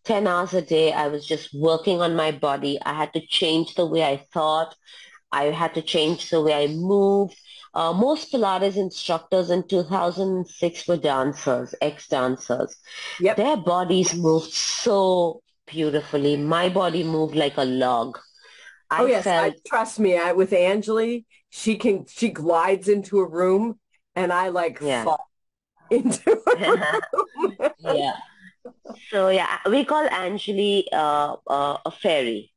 10 0.06 0.26
hours 0.28 0.54
a 0.54 0.62
day, 0.62 0.94
I 0.94 1.10
was 1.10 1.28
just 1.28 1.54
working 1.54 2.02
on 2.02 2.16
my 2.16 2.32
body. 2.32 2.80
I 2.86 2.94
had 2.94 3.14
to 3.14 3.22
change 3.28 3.76
the 3.76 3.86
way 3.86 4.04
I 4.04 4.18
thought. 4.34 4.74
I 5.32 5.46
had 5.46 5.74
to 5.76 5.82
change 5.82 6.30
the 6.30 6.42
way 6.42 6.54
I 6.54 6.68
moved. 6.68 7.36
Uh, 7.74 7.94
most 7.94 8.32
Pilates 8.32 8.76
instructors 8.78 9.50
in 9.50 9.68
2006 9.68 10.88
were 10.88 10.98
dancers, 10.98 11.76
ex-dancers. 11.82 12.76
Yep. 13.20 13.38
Their 13.38 13.58
bodies 13.58 14.14
moved 14.16 14.52
so 14.54 15.42
beautifully. 15.68 16.38
My 16.38 16.70
body 16.70 17.04
moved 17.04 17.36
like 17.36 17.58
a 17.58 17.66
log. 17.66 18.18
I 18.90 19.06
Oh 19.06 19.06
yes, 19.06 19.34
felt 19.36 19.54
I, 19.54 19.56
trust 19.66 20.00
me. 20.00 20.18
I, 20.18 20.34
with 20.34 20.52
Anjali, 20.52 21.26
she 21.50 21.78
can 21.78 22.06
she 22.08 22.30
glides 22.30 22.88
into 22.88 23.20
a 23.20 23.28
room, 23.30 23.80
and 24.16 24.34
I 24.34 24.50
like 24.50 24.80
Yeah. 24.80 25.04
fall 25.04 25.30
into 25.92 26.32
a 26.48 26.56
room. 26.68 27.64
yeah. 27.80 28.14
So 29.12 29.30
yeah, 29.30 29.60
we 29.70 29.86
call 29.86 30.08
Anjali 30.08 30.86
uh, 30.94 31.38
uh, 31.48 31.78
a 31.86 31.92
fairy. 31.92 32.52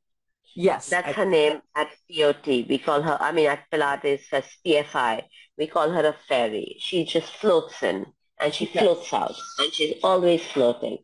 Yes. 0.54 0.88
That's 0.88 1.08
I, 1.08 1.12
her 1.12 1.24
name 1.24 1.62
at 1.76 1.88
POT. 2.10 2.46
We 2.46 2.78
call 2.78 3.02
her, 3.02 3.16
I 3.20 3.32
mean, 3.32 3.46
at 3.46 3.70
Pilates, 3.70 4.22
as 4.32 4.44
PFI, 4.66 5.22
we 5.56 5.66
call 5.66 5.90
her 5.90 6.06
a 6.06 6.16
fairy. 6.28 6.76
She 6.80 7.04
just 7.04 7.32
floats 7.34 7.82
in 7.82 8.06
and 8.40 8.52
she 8.52 8.70
yes. 8.72 8.82
floats 8.82 9.12
out 9.12 9.34
and 9.58 9.72
she's 9.72 9.96
always 10.02 10.42
floating. 10.42 10.98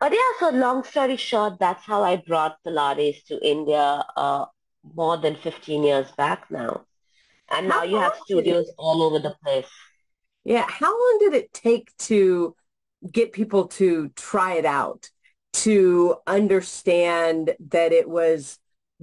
But 0.00 0.12
yeah, 0.12 0.18
so 0.40 0.50
long 0.50 0.84
story 0.84 1.16
short, 1.16 1.58
that's 1.58 1.84
how 1.84 2.02
I 2.02 2.16
brought 2.16 2.58
Pilates 2.66 3.24
to 3.26 3.38
India 3.46 4.04
uh, 4.16 4.44
more 4.94 5.16
than 5.16 5.36
15 5.36 5.82
years 5.82 6.10
back 6.12 6.50
now. 6.50 6.84
And 7.50 7.68
now 7.68 7.84
you 7.84 7.96
have 7.96 8.16
studios 8.24 8.70
all 8.76 9.02
over 9.02 9.18
the 9.18 9.34
place. 9.42 9.68
Yeah. 10.44 10.66
How 10.68 10.90
long 10.90 11.18
did 11.20 11.34
it 11.34 11.52
take 11.52 11.96
to 11.98 12.54
get 13.10 13.32
people 13.32 13.68
to 13.68 14.08
try 14.16 14.54
it 14.54 14.64
out, 14.64 15.08
to 15.52 16.16
understand 16.26 17.54
that 17.68 17.92
it 17.92 18.08
was 18.08 18.58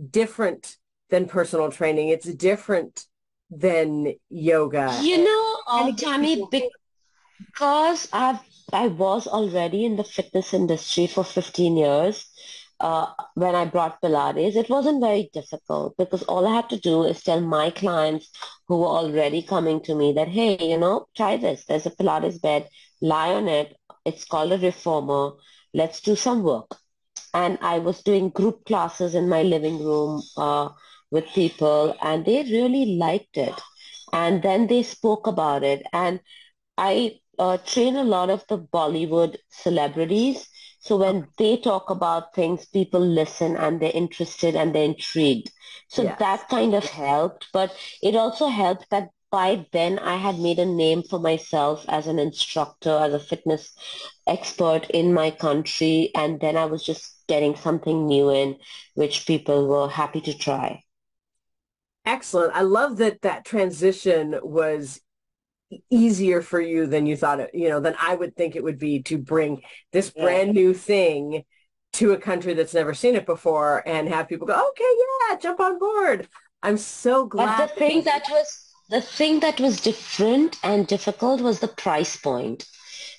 different 0.09 0.77
than 1.09 1.27
personal 1.27 1.71
training? 1.71 2.09
It's 2.09 2.27
different 2.33 3.05
than 3.49 4.13
yoga. 4.29 4.99
You 5.01 5.23
know, 5.23 5.57
uh, 5.67 5.91
Tammy, 5.93 6.47
because 6.51 8.07
I've 8.13 8.39
I 8.73 8.87
was 8.87 9.27
already 9.27 9.85
in 9.85 9.97
the 9.97 10.03
fitness 10.03 10.53
industry 10.53 11.07
for 11.07 11.23
15 11.23 11.77
years. 11.77 12.25
Uh, 12.79 13.07
when 13.35 13.53
I 13.53 13.65
brought 13.65 14.01
Pilates, 14.01 14.55
it 14.55 14.69
wasn't 14.69 15.01
very 15.01 15.29
difficult 15.33 15.95
because 15.97 16.23
all 16.23 16.47
I 16.47 16.55
had 16.55 16.69
to 16.69 16.79
do 16.79 17.03
is 17.03 17.21
tell 17.21 17.39
my 17.39 17.69
clients 17.69 18.31
who 18.67 18.79
were 18.79 18.87
already 18.87 19.43
coming 19.43 19.81
to 19.81 19.93
me 19.93 20.13
that, 20.13 20.29
hey, 20.29 20.57
you 20.59 20.77
know, 20.79 21.05
try 21.15 21.37
this. 21.37 21.65
There's 21.65 21.85
a 21.85 21.91
Pilates 21.91 22.41
bed, 22.41 22.67
lie 22.99 23.33
on 23.33 23.47
it. 23.47 23.75
It's 24.03 24.25
called 24.25 24.51
a 24.53 24.57
reformer. 24.57 25.33
Let's 25.75 26.01
do 26.01 26.15
some 26.15 26.41
work. 26.41 26.75
And 27.33 27.57
I 27.61 27.79
was 27.79 28.01
doing 28.01 28.29
group 28.29 28.65
classes 28.65 29.15
in 29.15 29.29
my 29.29 29.43
living 29.43 29.83
room 29.83 30.21
uh, 30.37 30.69
with 31.11 31.25
people 31.27 31.95
and 32.01 32.25
they 32.25 32.43
really 32.43 32.97
liked 32.97 33.37
it. 33.37 33.59
And 34.13 34.41
then 34.41 34.67
they 34.67 34.83
spoke 34.83 35.27
about 35.27 35.63
it. 35.63 35.83
And 35.93 36.19
I 36.77 37.19
uh, 37.39 37.57
train 37.57 37.95
a 37.95 38.03
lot 38.03 38.29
of 38.29 38.45
the 38.47 38.59
Bollywood 38.59 39.37
celebrities. 39.49 40.47
So 40.79 40.97
when 40.97 41.27
they 41.37 41.57
talk 41.57 41.89
about 41.89 42.33
things, 42.33 42.65
people 42.65 42.99
listen 42.99 43.55
and 43.55 43.79
they're 43.79 43.91
interested 43.93 44.55
and 44.55 44.73
they're 44.73 44.83
intrigued. 44.83 45.51
So 45.87 46.03
yes. 46.03 46.19
that 46.19 46.49
kind 46.49 46.73
of 46.73 46.85
helped. 46.85 47.47
But 47.53 47.75
it 48.01 48.15
also 48.15 48.47
helped 48.47 48.89
that 48.89 49.09
by 49.31 49.65
then 49.71 49.97
I 49.99 50.17
had 50.17 50.39
made 50.39 50.59
a 50.59 50.65
name 50.65 51.03
for 51.03 51.19
myself 51.19 51.85
as 51.87 52.07
an 52.07 52.19
instructor, 52.19 52.91
as 52.91 53.13
a 53.13 53.19
fitness 53.19 53.73
expert 54.27 54.89
in 54.89 55.13
my 55.13 55.31
country. 55.31 56.11
And 56.13 56.39
then 56.39 56.57
I 56.57 56.65
was 56.65 56.83
just 56.83 57.23
getting 57.27 57.55
something 57.55 58.05
new 58.05 58.29
in, 58.29 58.57
which 58.95 59.25
people 59.25 59.67
were 59.67 59.87
happy 59.87 60.21
to 60.21 60.37
try. 60.37 60.83
Excellent. 62.05 62.53
I 62.53 62.61
love 62.61 62.97
that 62.97 63.21
that 63.21 63.45
transition 63.45 64.37
was 64.43 64.99
easier 65.89 66.41
for 66.41 66.59
you 66.59 66.85
than 66.85 67.05
you 67.05 67.15
thought 67.15 67.39
it, 67.39 67.51
you 67.53 67.69
know, 67.69 67.79
than 67.79 67.95
I 67.99 68.15
would 68.15 68.35
think 68.35 68.55
it 68.55 68.63
would 68.63 68.79
be 68.79 69.01
to 69.03 69.17
bring 69.17 69.61
this 69.93 70.09
brand 70.09 70.53
new 70.53 70.73
thing 70.73 71.43
to 71.93 72.11
a 72.11 72.17
country 72.17 72.53
that's 72.53 72.73
never 72.73 72.93
seen 72.93 73.15
it 73.15 73.25
before 73.25 73.83
and 73.87 74.09
have 74.09 74.27
people 74.27 74.47
go, 74.47 74.53
okay, 74.53 74.83
yeah, 75.29 75.37
jump 75.37 75.59
on 75.59 75.79
board. 75.79 76.27
I'm 76.63 76.77
so 76.77 77.25
glad. 77.25 77.57
But 77.57 77.69
the 77.69 77.79
thing 77.79 78.03
that 78.03 78.23
was 78.29 78.70
the 78.91 79.01
thing 79.01 79.39
that 79.39 79.59
was 79.59 79.81
different 79.81 80.57
and 80.63 80.85
difficult 80.85 81.41
was 81.41 81.61
the 81.61 81.67
price 81.67 82.17
point 82.17 82.65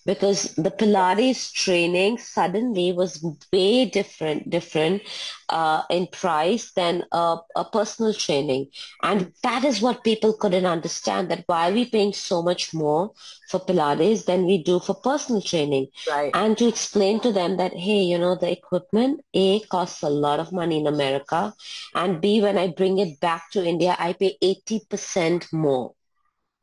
because 0.04 0.54
the 0.54 0.70
Pilates 0.70 1.52
training 1.52 2.18
suddenly 2.18 2.92
was 2.92 3.24
way 3.52 3.84
different, 3.84 4.50
different 4.50 5.02
uh, 5.48 5.82
in 5.90 6.06
price 6.08 6.72
than 6.72 7.04
a, 7.12 7.38
a, 7.56 7.64
personal 7.64 8.12
training. 8.12 8.68
And 9.02 9.32
that 9.42 9.64
is 9.64 9.80
what 9.80 10.02
people 10.02 10.32
couldn't 10.32 10.66
understand, 10.66 11.30
that 11.30 11.44
why 11.46 11.70
are 11.70 11.74
we 11.74 11.84
paying 11.84 12.12
so 12.12 12.42
much 12.42 12.74
more 12.74 13.12
for 13.48 13.60
Pilates 13.60 14.24
than 14.24 14.46
we 14.46 14.62
do 14.62 14.80
for 14.80 14.94
personal 14.94 15.42
training? 15.42 15.88
Right. 16.08 16.30
And 16.34 16.56
to 16.58 16.66
explain 16.66 17.20
to 17.20 17.32
them 17.32 17.56
that, 17.58 17.74
hey, 17.74 18.02
you 18.02 18.18
know, 18.18 18.34
the 18.34 18.50
equipment, 18.50 19.24
A, 19.34 19.60
costs 19.60 20.02
a 20.02 20.10
lot 20.10 20.40
of 20.40 20.52
money 20.52 20.80
in 20.80 20.86
America, 20.86 21.54
and 21.94 22.20
B, 22.20 22.40
when 22.40 22.58
I 22.58 22.68
bring 22.68 22.98
it 22.98 23.20
back 23.20 23.50
to 23.52 23.64
India, 23.64 23.94
I 23.98 24.14
pay 24.14 24.36
80% 24.42 25.52
more. 25.52 25.94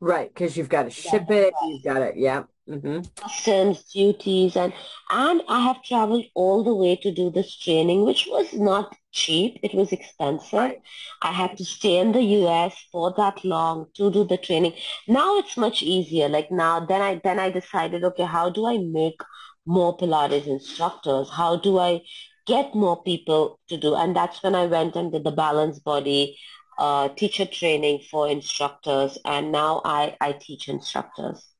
Right, 0.00 0.32
because 0.32 0.56
you've 0.56 0.68
got 0.68 0.84
to 0.84 0.90
ship 0.90 1.30
it, 1.30 1.52
you've 1.62 1.84
got 1.84 1.98
to, 1.98 2.12
yeah. 2.16 2.44
Mm-hmm. 2.70 3.00
customs 3.20 3.82
duties 3.92 4.54
and 4.54 4.72
and 5.10 5.42
I 5.48 5.58
have 5.60 5.82
traveled 5.82 6.26
all 6.36 6.62
the 6.62 6.74
way 6.74 6.94
to 7.02 7.10
do 7.10 7.28
this 7.28 7.56
training 7.58 8.04
which 8.04 8.28
was 8.30 8.52
not 8.52 8.94
cheap 9.10 9.58
it 9.64 9.74
was 9.74 9.90
expensive 9.90 10.52
right. 10.52 10.80
I 11.20 11.32
had 11.32 11.56
to 11.56 11.64
stay 11.64 11.98
in 11.98 12.12
the 12.12 12.22
US 12.22 12.76
for 12.92 13.12
that 13.16 13.44
long 13.44 13.86
to 13.94 14.08
do 14.12 14.22
the 14.22 14.36
training 14.36 14.74
now 15.08 15.38
it's 15.38 15.56
much 15.56 15.82
easier 15.82 16.28
like 16.28 16.52
now 16.52 16.78
then 16.78 17.00
I 17.02 17.20
then 17.24 17.40
I 17.40 17.50
decided 17.50 18.04
okay 18.04 18.24
how 18.24 18.50
do 18.50 18.66
I 18.66 18.78
make 18.78 19.20
more 19.66 19.96
Pilates 19.96 20.46
instructors 20.46 21.28
how 21.28 21.56
do 21.56 21.80
I 21.80 22.02
get 22.46 22.72
more 22.76 23.02
people 23.02 23.58
to 23.68 23.76
do 23.76 23.96
and 23.96 24.14
that's 24.14 24.44
when 24.44 24.54
I 24.54 24.66
went 24.66 24.94
and 24.94 25.10
did 25.10 25.24
the 25.24 25.32
Balanced 25.32 25.82
Body 25.82 26.38
uh, 26.80 27.08
teacher 27.10 27.46
training 27.46 28.00
for 28.10 28.28
instructors 28.28 29.18
and 29.24 29.52
now 29.52 29.82
I, 29.84 30.16
I 30.20 30.32
teach 30.32 30.68
instructors 30.68 31.50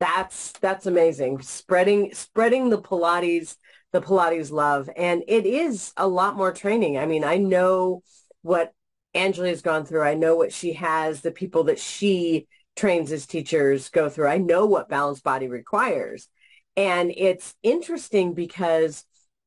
that's 0.00 0.52
that's 0.52 0.86
amazing. 0.86 1.42
Spreading 1.42 2.12
spreading 2.14 2.70
the 2.70 2.80
Pilates 2.80 3.56
the 3.92 4.00
Pilates 4.00 4.50
love, 4.50 4.88
and 4.96 5.22
it 5.28 5.46
is 5.46 5.92
a 5.96 6.08
lot 6.08 6.36
more 6.36 6.52
training. 6.52 6.96
I 6.96 7.06
mean, 7.06 7.22
I 7.22 7.36
know 7.36 8.02
what 8.42 8.72
Anjali 9.14 9.48
has 9.50 9.62
gone 9.62 9.84
through. 9.84 10.02
I 10.02 10.14
know 10.14 10.36
what 10.36 10.52
she 10.52 10.72
has. 10.74 11.20
The 11.20 11.30
people 11.30 11.64
that 11.64 11.78
she 11.78 12.48
trains 12.76 13.12
as 13.12 13.26
teachers 13.26 13.90
go 13.90 14.08
through. 14.08 14.28
I 14.28 14.38
know 14.38 14.64
what 14.64 14.88
balanced 14.88 15.22
body 15.22 15.48
requires, 15.48 16.28
and 16.76 17.12
it's 17.14 17.54
interesting 17.62 18.32
because 18.32 19.04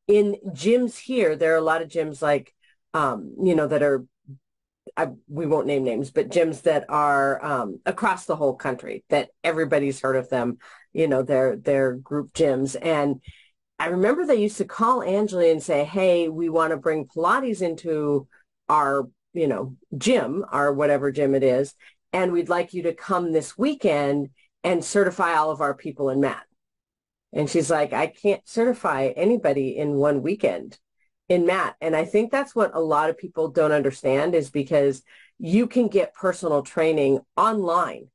in 0.07 0.35
gyms 0.49 0.97
here, 0.97 1.35
there 1.35 1.53
are 1.53 1.57
a 1.57 1.61
lot 1.61 1.81
of 1.81 1.89
gyms 1.89 2.21
like 2.21 2.53
um, 2.93 3.33
you 3.41 3.55
know 3.55 3.67
that 3.67 3.81
are 3.81 4.05
I, 4.95 5.07
we 5.27 5.45
won't 5.45 5.67
name 5.67 5.83
names, 5.83 6.11
but 6.11 6.29
gyms 6.29 6.63
that 6.63 6.85
are 6.89 7.43
um, 7.43 7.79
across 7.85 8.25
the 8.25 8.35
whole 8.35 8.55
country 8.55 9.03
that 9.09 9.29
everybody's 9.43 9.99
heard 9.99 10.15
of 10.15 10.29
them. 10.29 10.59
You 10.91 11.07
know, 11.07 11.23
they're 11.23 11.55
they're 11.55 11.93
group 11.93 12.33
gyms, 12.33 12.75
and 12.79 13.19
I 13.79 13.87
remember 13.87 14.25
they 14.25 14.35
used 14.35 14.57
to 14.57 14.65
call 14.65 14.99
Anjali 14.99 15.51
and 15.51 15.63
say, 15.63 15.83
"Hey, 15.83 16.29
we 16.29 16.49
want 16.49 16.71
to 16.71 16.77
bring 16.77 17.07
Pilates 17.07 17.61
into 17.61 18.27
our 18.69 19.07
you 19.33 19.47
know 19.47 19.75
gym, 19.97 20.45
our 20.51 20.71
whatever 20.71 21.11
gym 21.11 21.33
it 21.33 21.43
is, 21.43 21.73
and 22.11 22.31
we'd 22.31 22.49
like 22.49 22.73
you 22.73 22.83
to 22.83 22.93
come 22.93 23.31
this 23.31 23.57
weekend 23.57 24.29
and 24.63 24.85
certify 24.85 25.33
all 25.33 25.49
of 25.51 25.61
our 25.61 25.73
people 25.73 26.09
in 26.09 26.21
mat." 26.21 26.45
And 27.33 27.49
she's 27.49 27.71
like, 27.71 27.93
"I 27.93 28.07
can't 28.07 28.47
certify 28.47 29.07
anybody 29.15 29.75
in 29.77 29.95
one 29.95 30.21
weekend." 30.21 30.77
In 31.29 31.45
mat. 31.45 31.75
And 31.79 31.95
I 31.95 32.05
think 32.05 32.31
that's 32.31 32.53
what 32.53 32.71
a 32.73 32.81
lot 32.81 33.09
of 33.09 33.17
people 33.17 33.47
don't 33.47 33.71
understand 33.71 34.35
is 34.35 34.49
because 34.49 35.03
you 35.39 35.67
can 35.67 35.87
get 35.87 36.13
personal 36.13 36.61
training 36.61 37.19
online 37.37 38.09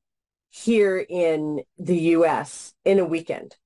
here 0.51 1.05
in 1.09 1.63
the 1.79 1.97
US 1.97 2.75
in 2.85 2.99
a 2.99 3.05
weekend 3.05 3.57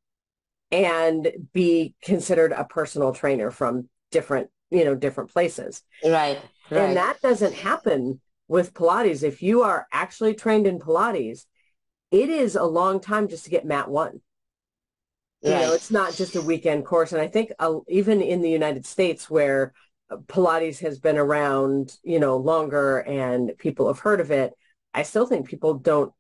and 0.71 1.31
be 1.53 1.95
considered 2.03 2.53
a 2.53 2.65
personal 2.65 3.13
trainer 3.13 3.51
from 3.51 3.89
different, 4.11 4.49
you 4.71 4.85
know, 4.85 4.95
different 4.95 5.31
places. 5.31 5.83
Right. 6.03 6.39
right. 6.71 6.81
And 6.81 6.97
that 6.97 7.21
doesn't 7.21 7.55
happen 7.55 8.21
with 8.49 8.75
Pilates. 8.75 9.23
If 9.23 9.43
you 9.43 9.63
are 9.63 9.87
actually 9.93 10.35
trained 10.35 10.67
in 10.67 10.79
Pilates, 10.79 11.45
it 12.11 12.31
is 12.31 12.57
a 12.57 12.65
long 12.65 13.01
time 13.01 13.29
just 13.29 13.45
to 13.45 13.51
get 13.51 13.65
mat 13.65 13.89
one. 13.89 14.21
You 15.43 15.51
know, 15.51 15.73
it's 15.73 15.91
not 15.91 16.15
just 16.15 16.37
a 16.37 16.43
weekend 16.43 16.87
course. 16.87 17.13
And 17.13 17.21
I 17.21 17.27
think 17.27 17.53
uh, 17.59 17.79
even 17.89 18.21
in 18.21 18.43
the 18.43 18.51
United 18.51 18.87
States 18.87 19.29
where 19.29 19.73
Pilates 20.27 20.79
has 20.81 20.99
been 20.99 21.19
around, 21.19 21.97
you 22.03 22.21
know, 22.21 22.37
longer 22.37 22.99
and 22.99 23.53
people 23.59 23.89
have 23.89 23.99
heard 23.99 24.21
of 24.21 24.31
it, 24.31 24.53
I 24.95 25.03
still 25.03 25.27
think 25.27 25.49
people 25.49 25.75
don't 25.75 26.13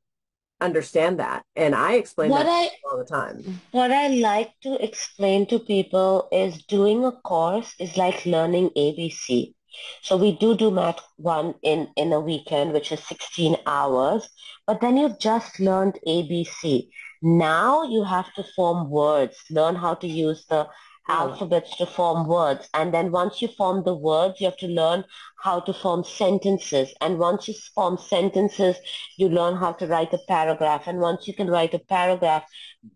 understand 0.60 1.18
that. 1.20 1.44
And 1.56 1.74
I 1.74 1.94
explain 1.94 2.30
what 2.30 2.44
that 2.44 2.48
I, 2.48 2.70
all 2.90 2.98
the 2.98 3.04
time. 3.04 3.60
What 3.72 3.90
I 3.90 4.08
like 4.08 4.52
to 4.62 4.82
explain 4.82 5.46
to 5.46 5.58
people 5.58 6.28
is 6.32 6.64
doing 6.64 7.04
a 7.04 7.12
course 7.12 7.74
is 7.78 7.96
like 7.96 8.24
learning 8.24 8.70
ABC. 8.76 9.54
So 10.02 10.16
we 10.16 10.36
do 10.36 10.56
do 10.56 10.70
mat 10.70 11.00
one 11.16 11.54
in, 11.62 11.88
in 11.96 12.12
a 12.12 12.20
weekend, 12.20 12.72
which 12.72 12.92
is 12.92 13.02
16 13.06 13.56
hours, 13.66 14.28
but 14.66 14.80
then 14.80 14.96
you've 14.96 15.18
just 15.18 15.58
learned 15.60 15.98
ABC. 16.06 16.88
Now 17.22 17.84
you 17.84 18.04
have 18.04 18.32
to 18.34 18.44
form 18.44 18.90
words, 18.90 19.42
learn 19.50 19.76
how 19.76 19.94
to 19.94 20.06
use 20.08 20.44
the 20.46 20.68
alphabets 21.08 21.76
to 21.78 21.86
form 21.86 22.26
words. 22.26 22.68
And 22.74 22.92
then 22.94 23.10
once 23.12 23.40
you 23.42 23.48
form 23.48 23.84
the 23.84 23.94
words, 23.94 24.40
you 24.40 24.46
have 24.46 24.58
to 24.58 24.68
learn 24.68 25.04
how 25.42 25.60
to 25.60 25.72
form 25.72 26.04
sentences. 26.04 26.94
And 27.00 27.18
once 27.18 27.48
you 27.48 27.54
form 27.74 27.98
sentences, 27.98 28.76
you 29.16 29.28
learn 29.28 29.56
how 29.56 29.72
to 29.74 29.86
write 29.86 30.12
a 30.12 30.18
paragraph. 30.28 30.86
And 30.86 31.00
once 31.00 31.26
you 31.28 31.34
can 31.34 31.48
write 31.48 31.74
a 31.74 31.78
paragraph, 31.78 32.44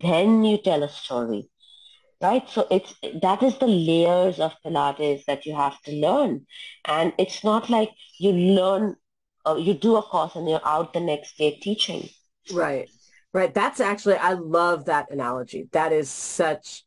then 0.01 0.43
you 0.43 0.57
tell 0.57 0.83
a 0.83 0.89
story. 0.89 1.49
right? 2.21 2.47
So 2.49 2.67
it's 2.71 2.95
that 3.21 3.43
is 3.43 3.57
the 3.57 3.67
layers 3.67 4.39
of 4.39 4.55
Pilates 4.65 5.25
that 5.25 5.45
you 5.45 5.55
have 5.55 5.81
to 5.83 5.91
learn, 5.91 6.45
and 6.85 7.13
it's 7.17 7.43
not 7.43 7.69
like 7.69 7.91
you 8.19 8.31
learn, 8.31 8.95
uh, 9.45 9.55
you 9.55 9.73
do 9.73 9.95
a 9.97 10.01
course 10.03 10.35
and 10.35 10.49
you're 10.49 10.65
out 10.67 10.93
the 10.93 10.99
next 10.99 11.37
day 11.37 11.57
teaching. 11.61 12.09
Right, 12.49 12.89
right. 13.33 13.53
That's 13.53 13.79
actually 13.79 14.15
I 14.15 14.33
love 14.33 14.85
that 14.85 15.11
analogy. 15.11 15.67
That 15.71 15.91
is 15.91 16.09
such 16.09 16.83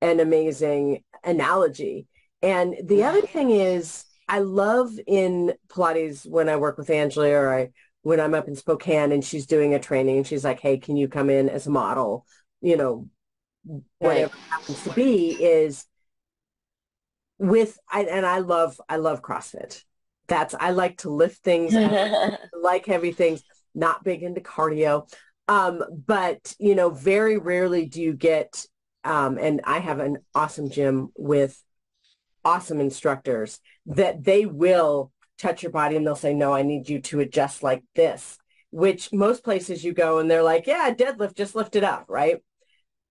an 0.00 0.20
amazing 0.20 1.04
analogy. 1.24 2.06
And 2.42 2.74
the 2.82 3.04
other 3.04 3.22
thing 3.22 3.50
is, 3.50 4.04
I 4.28 4.40
love 4.40 4.90
in 5.06 5.54
Pilates 5.68 6.26
when 6.26 6.48
I 6.48 6.56
work 6.56 6.76
with 6.76 6.90
Angela 6.90 7.30
or 7.30 7.54
I 7.54 7.70
when 8.02 8.18
I'm 8.18 8.34
up 8.34 8.48
in 8.48 8.56
Spokane 8.56 9.12
and 9.12 9.24
she's 9.24 9.46
doing 9.46 9.74
a 9.74 9.78
training 9.78 10.18
and 10.18 10.26
she's 10.26 10.44
like, 10.44 10.60
"Hey, 10.60 10.78
can 10.78 10.96
you 10.96 11.08
come 11.08 11.30
in 11.30 11.48
as 11.48 11.66
a 11.66 11.70
model?" 11.70 12.26
You 12.60 12.76
know, 12.76 13.08
whatever 13.98 14.32
right. 14.32 14.50
happens 14.50 14.82
to 14.84 14.92
be 14.92 15.30
is 15.30 15.86
with 17.38 17.78
I, 17.90 18.04
and 18.04 18.26
I 18.26 18.38
love 18.38 18.80
I 18.88 18.96
love 18.96 19.22
CrossFit. 19.22 19.82
That's 20.28 20.54
I 20.58 20.70
like 20.70 20.98
to 20.98 21.10
lift 21.10 21.42
things, 21.42 21.74
like 22.52 22.86
heavy 22.86 23.12
things, 23.12 23.42
not 23.74 24.04
big 24.04 24.22
into 24.22 24.40
cardio. 24.40 25.12
Um, 25.48 25.82
but 26.06 26.54
you 26.58 26.74
know, 26.74 26.90
very 26.90 27.38
rarely 27.38 27.86
do 27.86 28.00
you 28.00 28.12
get 28.12 28.66
um, 29.04 29.38
and 29.38 29.60
I 29.64 29.78
have 29.78 29.98
an 29.98 30.18
awesome 30.34 30.70
gym 30.70 31.10
with 31.16 31.60
awesome 32.44 32.80
instructors 32.80 33.60
that 33.86 34.24
they 34.24 34.46
will 34.46 35.12
touch 35.38 35.62
your 35.62 35.72
body 35.72 35.96
and 35.96 36.06
they'll 36.06 36.14
say, 36.16 36.34
no, 36.34 36.52
I 36.52 36.62
need 36.62 36.88
you 36.88 37.00
to 37.02 37.20
adjust 37.20 37.62
like 37.62 37.82
this, 37.94 38.38
which 38.70 39.12
most 39.12 39.42
places 39.42 39.82
you 39.82 39.92
go 39.92 40.18
and 40.18 40.30
they're 40.30 40.42
like, 40.42 40.66
yeah, 40.66 40.92
deadlift, 40.94 41.36
just 41.36 41.54
lift 41.54 41.74
it 41.76 41.84
up, 41.84 42.06
right? 42.08 42.38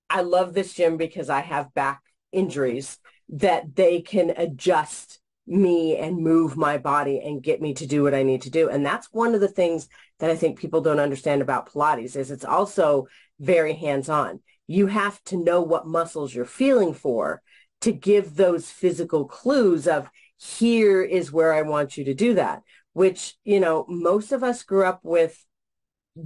I 0.09 0.21
love 0.21 0.53
this 0.53 0.73
gym 0.73 0.97
because 0.97 1.29
I 1.29 1.41
have 1.41 1.73
back 1.73 2.01
injuries 2.31 2.97
that 3.29 3.75
they 3.75 4.01
can 4.01 4.29
adjust 4.35 5.21
me 5.51 5.98
and 5.98 6.17
move 6.17 6.55
my 6.55 6.77
body 6.77 7.20
and 7.20 7.43
get 7.43 7.62
me 7.62 7.74
to 7.74 7.86
do 7.86 8.03
what 8.03 8.13
I 8.13 8.24
need 8.24 8.43
to 8.43 8.50
do. 8.50 8.70
And 8.70 8.86
that's 8.86 9.10
one 9.12 9.36
of 9.36 9.41
the 9.41 9.50
things 9.50 9.89
that 10.20 10.31
I 10.31 10.36
think 10.36 10.58
people 10.58 10.79
don't 10.79 11.00
understand 11.00 11.41
about 11.41 11.72
Pilates 11.72 12.15
is 12.15 12.31
it's 12.31 12.46
also 12.46 13.08
very 13.39 13.74
hands-on. 13.74 14.39
You 14.67 14.88
have 14.88 15.22
to 15.25 15.36
know 15.36 15.62
what 15.62 15.86
muscles 15.86 16.34
you're 16.34 16.46
feeling 16.46 16.93
for 16.93 17.41
to 17.81 17.91
give 17.91 18.36
those 18.36 18.70
physical 18.70 19.25
clues 19.25 19.88
of 19.88 20.10
here 20.38 21.01
is 21.01 21.34
where 21.34 21.53
I 21.53 21.63
want 21.63 21.98
you 21.98 22.05
to 22.05 22.13
do 22.13 22.36
that, 22.36 22.62
which, 22.93 23.36
you 23.43 23.60
know, 23.60 23.86
most 23.89 24.31
of 24.31 24.43
us 24.43 24.63
grew 24.63 24.86
up 24.86 25.01
with 25.03 25.43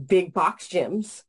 big 0.06 0.34
box 0.34 0.68
gyms, 0.68 1.24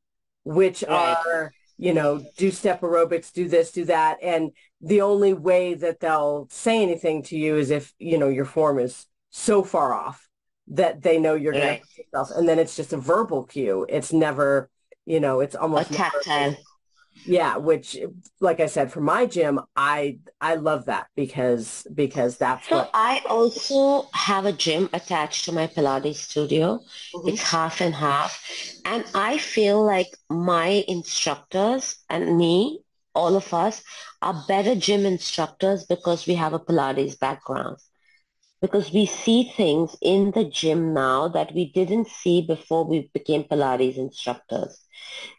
which 0.45 0.85
right. 0.87 1.17
are 1.27 1.53
you 1.79 1.93
know, 1.93 2.25
do 2.37 2.51
step 2.51 2.81
aerobics, 2.81 3.33
do 3.33 3.49
this, 3.49 3.73
do 3.73 3.85
that. 3.85 4.19
And 4.23 4.51
the 4.81 5.03
only 5.03 5.35
way 5.35 5.75
that 5.75 6.01
they'll 6.01 6.49
say 6.51 6.83
anything 6.83 7.23
to 7.25 7.37
you 7.37 7.57
is 7.57 7.71
if, 7.71 7.93
you 7.99 8.19
know, 8.19 8.29
your 8.29 8.45
form 8.45 8.79
is 8.79 9.07
so 9.31 9.63
far 9.63 9.93
off 9.93 10.29
that 10.69 11.03
they 11.03 11.19
know 11.19 11.35
you're 11.35 11.53
right. 11.53 11.61
going 11.61 11.81
to 11.81 12.03
yourself. 12.03 12.31
And 12.37 12.49
then 12.49 12.59
it's 12.59 12.77
just 12.77 12.93
a 12.93 12.97
verbal 12.97 13.45
cue. 13.45 13.87
It's 13.89 14.13
never, 14.13 14.71
you 15.05 15.21
know, 15.21 15.41
it's 15.41 15.55
almost 15.55 15.91
a 15.91 15.95
tactile. 15.95 16.57
Yeah, 17.25 17.57
which 17.57 17.97
like 18.41 18.61
I 18.61 18.67
said, 18.67 18.93
for 18.93 19.01
my 19.01 19.27
gym, 19.27 19.61
I 19.75 20.19
I 20.41 20.55
love 20.55 20.85
that 20.87 21.09
because 21.17 21.87
because 21.95 22.37
that's 22.39 22.69
so 22.69 22.77
what 22.77 22.91
I 22.95 23.23
also 23.29 24.09
have 24.13 24.45
a 24.45 24.53
gym 24.53 24.89
attached 24.93 25.45
to 25.47 25.53
my 25.53 25.67
Pilates 25.67 26.17
studio. 26.17 26.81
Mm-hmm. 27.15 27.29
It's 27.29 27.43
half 27.43 27.81
and 27.81 27.95
half. 27.95 28.41
And 28.85 29.05
I 29.15 29.39
feel 29.39 29.85
like 29.85 30.09
my 30.29 30.85
instructors 30.87 31.97
and 32.09 32.37
me, 32.37 32.81
all 33.15 33.35
of 33.35 33.53
us, 33.53 33.83
are 34.23 34.45
better 34.47 34.75
gym 34.75 35.05
instructors 35.07 35.85
because 35.85 36.27
we 36.27 36.35
have 36.35 36.53
a 36.53 36.61
Pilates 36.61 37.19
background. 37.19 37.79
Because 38.67 38.93
we 38.93 39.07
see 39.07 39.53
things 39.57 39.95
in 40.03 40.33
the 40.33 40.43
gym 40.43 40.93
now 40.93 41.29
that 41.29 41.55
we 41.55 41.71
didn't 41.71 42.09
see 42.09 42.43
before 42.43 42.85
we 42.85 43.09
became 43.15 43.45
Pilates 43.45 43.97
instructors. 43.97 44.77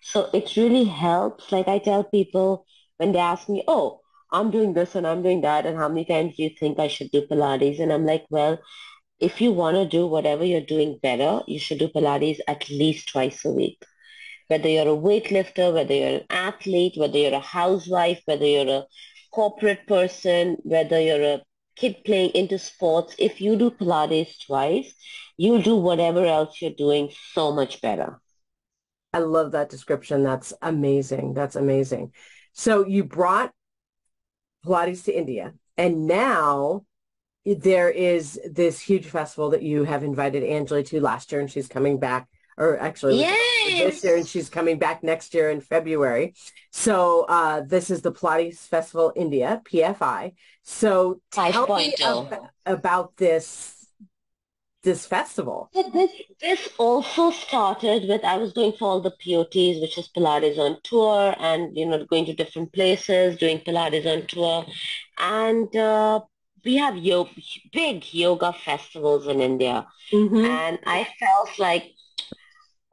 So 0.01 0.29
it 0.33 0.55
really 0.55 0.85
helps. 0.85 1.51
Like 1.51 1.67
I 1.67 1.79
tell 1.79 2.05
people 2.05 2.65
when 2.95 3.11
they 3.11 3.19
ask 3.19 3.49
me, 3.49 3.65
oh, 3.67 3.99
I'm 4.31 4.49
doing 4.49 4.73
this 4.73 4.95
and 4.95 5.05
I'm 5.05 5.23
doing 5.23 5.41
that, 5.41 5.65
and 5.65 5.77
how 5.77 5.89
many 5.89 6.05
times 6.05 6.37
do 6.37 6.43
you 6.43 6.51
think 6.57 6.79
I 6.79 6.87
should 6.87 7.11
do 7.11 7.27
Pilates? 7.27 7.81
And 7.81 7.91
I'm 7.91 8.05
like, 8.05 8.25
well, 8.29 8.59
if 9.19 9.41
you 9.41 9.51
want 9.51 9.75
to 9.75 9.85
do 9.85 10.07
whatever 10.07 10.45
you're 10.45 10.61
doing 10.61 10.97
better, 11.03 11.41
you 11.47 11.59
should 11.59 11.79
do 11.79 11.89
Pilates 11.89 12.39
at 12.47 12.69
least 12.69 13.09
twice 13.09 13.43
a 13.43 13.51
week. 13.51 13.83
Whether 14.47 14.69
you're 14.69 14.93
a 14.93 15.01
weightlifter, 15.09 15.73
whether 15.73 15.93
you're 15.93 16.19
an 16.19 16.25
athlete, 16.29 16.93
whether 16.95 17.17
you're 17.17 17.33
a 17.33 17.41
housewife, 17.41 18.21
whether 18.23 18.45
you're 18.45 18.69
a 18.69 18.85
corporate 19.33 19.85
person, 19.85 20.57
whether 20.63 21.01
you're 21.01 21.23
a 21.23 21.41
kid 21.77 22.03
playing 22.05 22.31
into 22.31 22.59
sports, 22.59 23.15
if 23.17 23.39
you 23.41 23.55
do 23.55 23.71
Pilates 23.71 24.45
twice, 24.45 24.93
you'll 25.37 25.61
do 25.61 25.75
whatever 25.75 26.25
else 26.25 26.61
you're 26.61 26.71
doing 26.71 27.11
so 27.33 27.51
much 27.51 27.81
better. 27.81 28.19
I 29.13 29.19
love 29.19 29.51
that 29.53 29.69
description. 29.69 30.23
That's 30.23 30.53
amazing. 30.61 31.33
That's 31.33 31.55
amazing. 31.55 32.11
So 32.53 32.85
you 32.85 33.03
brought 33.03 33.51
Pilates 34.65 35.03
to 35.05 35.17
India 35.17 35.53
and 35.77 36.07
now 36.07 36.83
there 37.45 37.89
is 37.89 38.39
this 38.49 38.81
huge 38.81 39.05
festival 39.05 39.51
that 39.51 39.63
you 39.63 39.85
have 39.85 40.03
invited 40.03 40.43
Angela 40.43 40.83
to 40.83 40.99
last 40.99 41.31
year 41.31 41.39
and 41.39 41.49
she's 41.49 41.67
coming 41.67 41.99
back 41.99 42.27
or 42.57 42.79
actually 42.79 43.19
yes. 43.19 43.93
this 43.93 44.03
year 44.03 44.17
and 44.17 44.27
she's 44.27 44.49
coming 44.49 44.79
back 44.79 45.03
next 45.03 45.33
year 45.33 45.49
in 45.49 45.61
February. 45.61 46.33
So 46.71 47.25
uh, 47.29 47.61
this 47.61 47.89
is 47.89 48.01
the 48.01 48.11
Pilates 48.11 48.67
Festival 48.67 49.13
India, 49.15 49.61
PFI. 49.65 50.33
So 50.63 51.21
tell 51.31 51.67
me 51.77 51.93
about, 51.99 52.49
about 52.65 53.17
this 53.17 53.77
this 54.87 55.05
festival? 55.05 55.69
This, 55.73 56.11
this 56.39 56.69
also 56.77 57.31
started 57.31 58.07
with, 58.07 58.23
I 58.23 58.37
was 58.37 58.53
going 58.53 58.71
for 58.71 58.87
all 58.87 59.01
the 59.01 59.11
POTs, 59.11 59.81
which 59.81 59.97
is 59.97 60.07
Pilates 60.15 60.57
on 60.57 60.77
tour 60.83 61.35
and, 61.39 61.75
you 61.75 61.85
know, 61.85 62.05
going 62.05 62.25
to 62.25 62.33
different 62.33 62.71
places, 62.71 63.37
doing 63.37 63.59
Pilates 63.59 64.05
on 64.05 64.25
tour. 64.27 64.65
And 65.17 65.75
uh, 65.75 66.21
we 66.63 66.77
have 66.77 66.95
yo- 66.95 67.29
big 67.73 68.13
yoga 68.13 68.53
festivals 68.53 69.27
in 69.27 69.41
India. 69.41 69.85
Mm-hmm. 70.11 70.45
And 70.45 70.79
I 70.85 71.07
felt 71.19 71.59
like, 71.59 71.91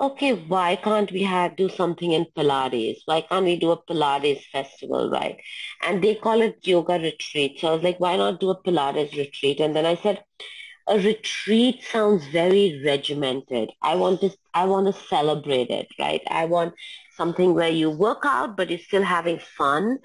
okay, 0.00 0.32
why 0.34 0.76
can't 0.76 1.10
we 1.12 1.22
have 1.22 1.56
do 1.56 1.68
something 1.68 2.12
in 2.12 2.26
Pilates? 2.36 2.98
Why 3.06 3.20
can't 3.22 3.44
we 3.44 3.56
do 3.58 3.70
a 3.72 3.82
Pilates 3.82 4.44
festival, 4.52 5.10
right? 5.10 5.36
And 5.82 6.02
they 6.02 6.14
call 6.16 6.40
it 6.42 6.58
yoga 6.66 6.98
retreat. 6.98 7.58
So 7.60 7.68
I 7.68 7.74
was 7.74 7.82
like, 7.82 8.00
why 8.00 8.16
not 8.16 8.40
do 8.40 8.50
a 8.50 8.62
Pilates 8.62 9.16
retreat? 9.16 9.60
And 9.60 9.74
then 9.74 9.86
I 9.86 9.96
said, 9.96 10.22
a 10.88 10.98
retreat 10.98 11.82
sounds 11.84 12.26
very 12.28 12.82
regimented. 12.84 13.70
I 13.82 13.96
want 13.96 14.20
to 14.22 14.30
I 14.54 14.66
want 14.66 14.86
to 14.94 15.02
celebrate 15.08 15.70
it, 15.70 15.88
right? 15.98 16.22
I 16.30 16.46
want 16.46 16.74
something 17.16 17.54
where 17.54 17.70
you 17.70 17.90
work 17.90 18.22
out 18.24 18.56
but 18.56 18.70
you're 18.70 18.78
still 18.78 19.02
having 19.02 19.38
fun. 19.38 19.98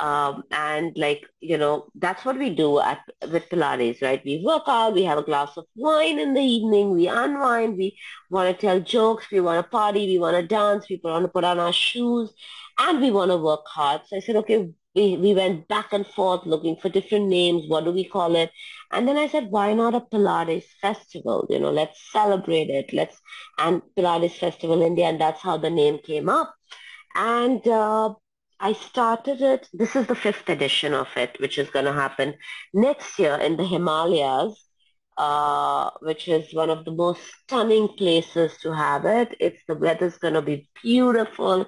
Um, 0.00 0.44
and 0.52 0.92
like, 0.96 1.26
you 1.40 1.58
know, 1.58 1.86
that's 1.96 2.24
what 2.24 2.38
we 2.38 2.50
do 2.50 2.78
at 2.78 3.00
with 3.32 3.48
Pilates, 3.48 4.00
right? 4.00 4.22
We 4.24 4.42
work 4.44 4.62
out, 4.68 4.94
we 4.94 5.02
have 5.04 5.18
a 5.18 5.24
glass 5.24 5.56
of 5.56 5.64
wine 5.74 6.20
in 6.20 6.34
the 6.34 6.40
evening, 6.40 6.92
we 6.92 7.08
unwind, 7.08 7.76
we 7.76 7.98
want 8.30 8.48
to 8.48 8.60
tell 8.60 8.78
jokes, 8.78 9.26
we 9.32 9.40
want 9.40 9.64
to 9.64 9.68
party, 9.68 10.06
we 10.06 10.18
want 10.20 10.36
to 10.36 10.46
dance, 10.46 10.88
we 10.88 11.00
want 11.02 11.24
to 11.24 11.28
put 11.28 11.42
on 11.42 11.58
our 11.58 11.72
shoes, 11.72 12.32
and 12.78 13.00
we 13.00 13.10
want 13.10 13.32
to 13.32 13.36
work 13.38 13.66
hard. 13.66 14.02
So 14.06 14.16
I 14.18 14.20
said, 14.20 14.36
okay, 14.36 14.68
we, 14.98 15.16
we 15.16 15.34
went 15.34 15.68
back 15.68 15.92
and 15.92 16.06
forth 16.06 16.44
looking 16.44 16.76
for 16.76 16.88
different 16.88 17.28
names. 17.28 17.68
What 17.68 17.84
do 17.84 17.92
we 17.92 18.04
call 18.04 18.34
it? 18.36 18.50
And 18.92 19.06
then 19.06 19.16
I 19.16 19.28
said, 19.28 19.50
why 19.50 19.72
not 19.74 19.94
a 19.94 20.00
Pilates 20.00 20.64
festival? 20.82 21.46
You 21.50 21.60
know, 21.60 21.70
let's 21.70 21.98
celebrate 22.10 22.70
it. 22.70 22.92
Let's, 22.92 23.16
and 23.58 23.82
Pilates 23.96 24.38
Festival 24.38 24.82
India. 24.82 25.06
And 25.06 25.20
that's 25.20 25.42
how 25.42 25.56
the 25.56 25.70
name 25.70 25.98
came 25.98 26.28
up. 26.28 26.54
And, 27.14 27.66
uh, 27.66 28.14
I 28.60 28.72
started 28.72 29.40
it. 29.40 29.68
This 29.72 29.94
is 29.94 30.08
the 30.08 30.16
fifth 30.16 30.48
edition 30.48 30.92
of 30.92 31.06
it, 31.16 31.36
which 31.38 31.58
is 31.58 31.70
going 31.70 31.84
to 31.84 31.92
happen 31.92 32.34
next 32.74 33.16
year 33.16 33.36
in 33.36 33.56
the 33.56 33.64
Himalayas, 33.64 34.54
uh, 35.16 35.90
which 36.00 36.26
is 36.26 36.52
one 36.52 36.68
of 36.68 36.84
the 36.84 36.90
most 36.90 37.20
stunning 37.42 37.86
places 37.86 38.56
to 38.62 38.74
have 38.74 39.04
it. 39.04 39.36
It's 39.38 39.62
the 39.68 39.76
weather's 39.76 40.18
going 40.18 40.34
to 40.34 40.42
be 40.42 40.68
beautiful. 40.82 41.66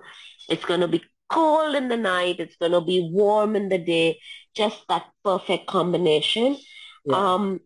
It's 0.49 0.65
going 0.65 0.81
to 0.81 0.89
be 0.89 1.05
cold 1.31 1.75
in 1.75 1.89
the 1.89 1.97
night. 1.97 2.41
It's 2.41 2.57
going 2.57 2.73
to 2.73 2.81
be 2.81 3.09
warm 3.13 3.57
in 3.57 3.69
the 3.69 3.79
day. 3.79 4.19
Just 4.55 4.83
that 4.89 5.07
perfect 5.25 5.67
combination. 5.67 6.57
Yeah. 7.05 7.17
Um, 7.17 7.61